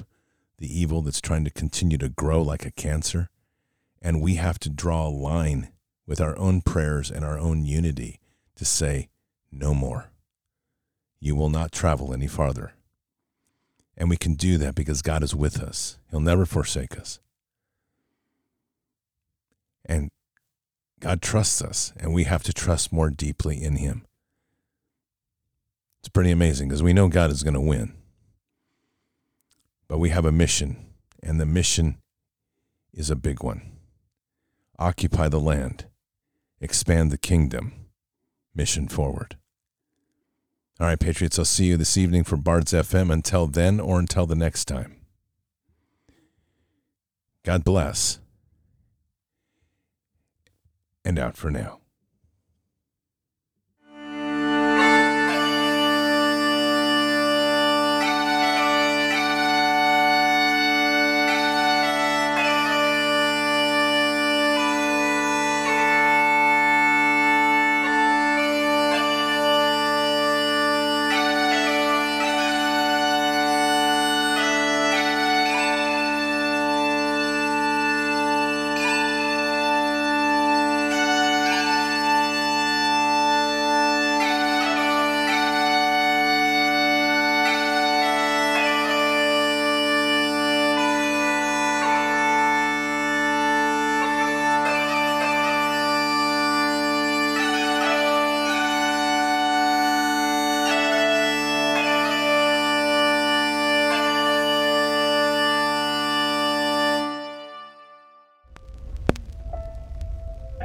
the 0.57 0.67
evil 0.67 1.01
that's 1.01 1.21
trying 1.21 1.45
to 1.45 1.51
continue 1.51 1.97
to 1.99 2.09
grow 2.09 2.41
like 2.41 2.65
a 2.65 2.71
cancer. 2.71 3.29
And 4.01 4.21
we 4.21 4.35
have 4.35 4.59
to 4.59 4.69
draw 4.69 5.07
a 5.07 5.09
line 5.09 5.71
with 6.05 6.21
our 6.21 6.37
own 6.37 6.61
prayers 6.61 7.11
and 7.11 7.25
our 7.25 7.37
own 7.37 7.65
unity 7.65 8.19
to 8.55 8.65
say, 8.65 9.09
no 9.51 9.73
more. 9.73 10.11
You 11.19 11.35
will 11.35 11.49
not 11.49 11.71
travel 11.71 12.13
any 12.13 12.27
farther. 12.27 12.73
And 13.97 14.09
we 14.09 14.17
can 14.17 14.35
do 14.35 14.57
that 14.59 14.75
because 14.75 15.01
God 15.01 15.23
is 15.23 15.35
with 15.35 15.61
us. 15.61 15.97
He'll 16.11 16.19
never 16.19 16.45
forsake 16.45 16.97
us. 16.97 17.19
And 19.85 20.09
God 20.99 21.21
trusts 21.21 21.61
us, 21.61 21.93
and 21.97 22.13
we 22.13 22.25
have 22.25 22.43
to 22.43 22.53
trust 22.53 22.91
more 22.91 23.09
deeply 23.09 23.61
in 23.63 23.77
Him. 23.77 24.05
It's 25.99 26.09
pretty 26.09 26.31
amazing 26.31 26.67
because 26.67 26.83
we 26.83 26.93
know 26.93 27.07
God 27.07 27.31
is 27.31 27.43
going 27.43 27.53
to 27.53 27.61
win. 27.61 27.93
But 29.87 29.99
we 29.99 30.09
have 30.09 30.25
a 30.25 30.31
mission, 30.31 30.85
and 31.23 31.39
the 31.39 31.45
mission 31.45 31.97
is 32.93 33.09
a 33.09 33.15
big 33.15 33.41
one 33.41 33.76
occupy 34.79 35.27
the 35.27 35.39
land, 35.39 35.85
expand 36.61 37.11
the 37.11 37.17
kingdom, 37.17 37.73
mission 38.53 38.87
forward. 38.87 39.37
All 40.79 40.85
right, 40.85 40.99
Patriots, 40.99 41.39
I'll 41.39 41.45
see 41.45 41.65
you 41.65 41.77
this 41.77 41.97
evening 41.97 42.23
for 42.23 42.37
Bards 42.37 42.71
FM. 42.71 43.11
Until 43.11 43.47
then, 43.47 43.79
or 43.79 43.97
until 43.97 44.27
the 44.27 44.35
next 44.35 44.65
time. 44.65 44.97
God 47.43 47.63
bless. 47.63 48.19
And 51.03 51.17
out 51.17 51.35
for 51.35 51.49
now. 51.49 51.79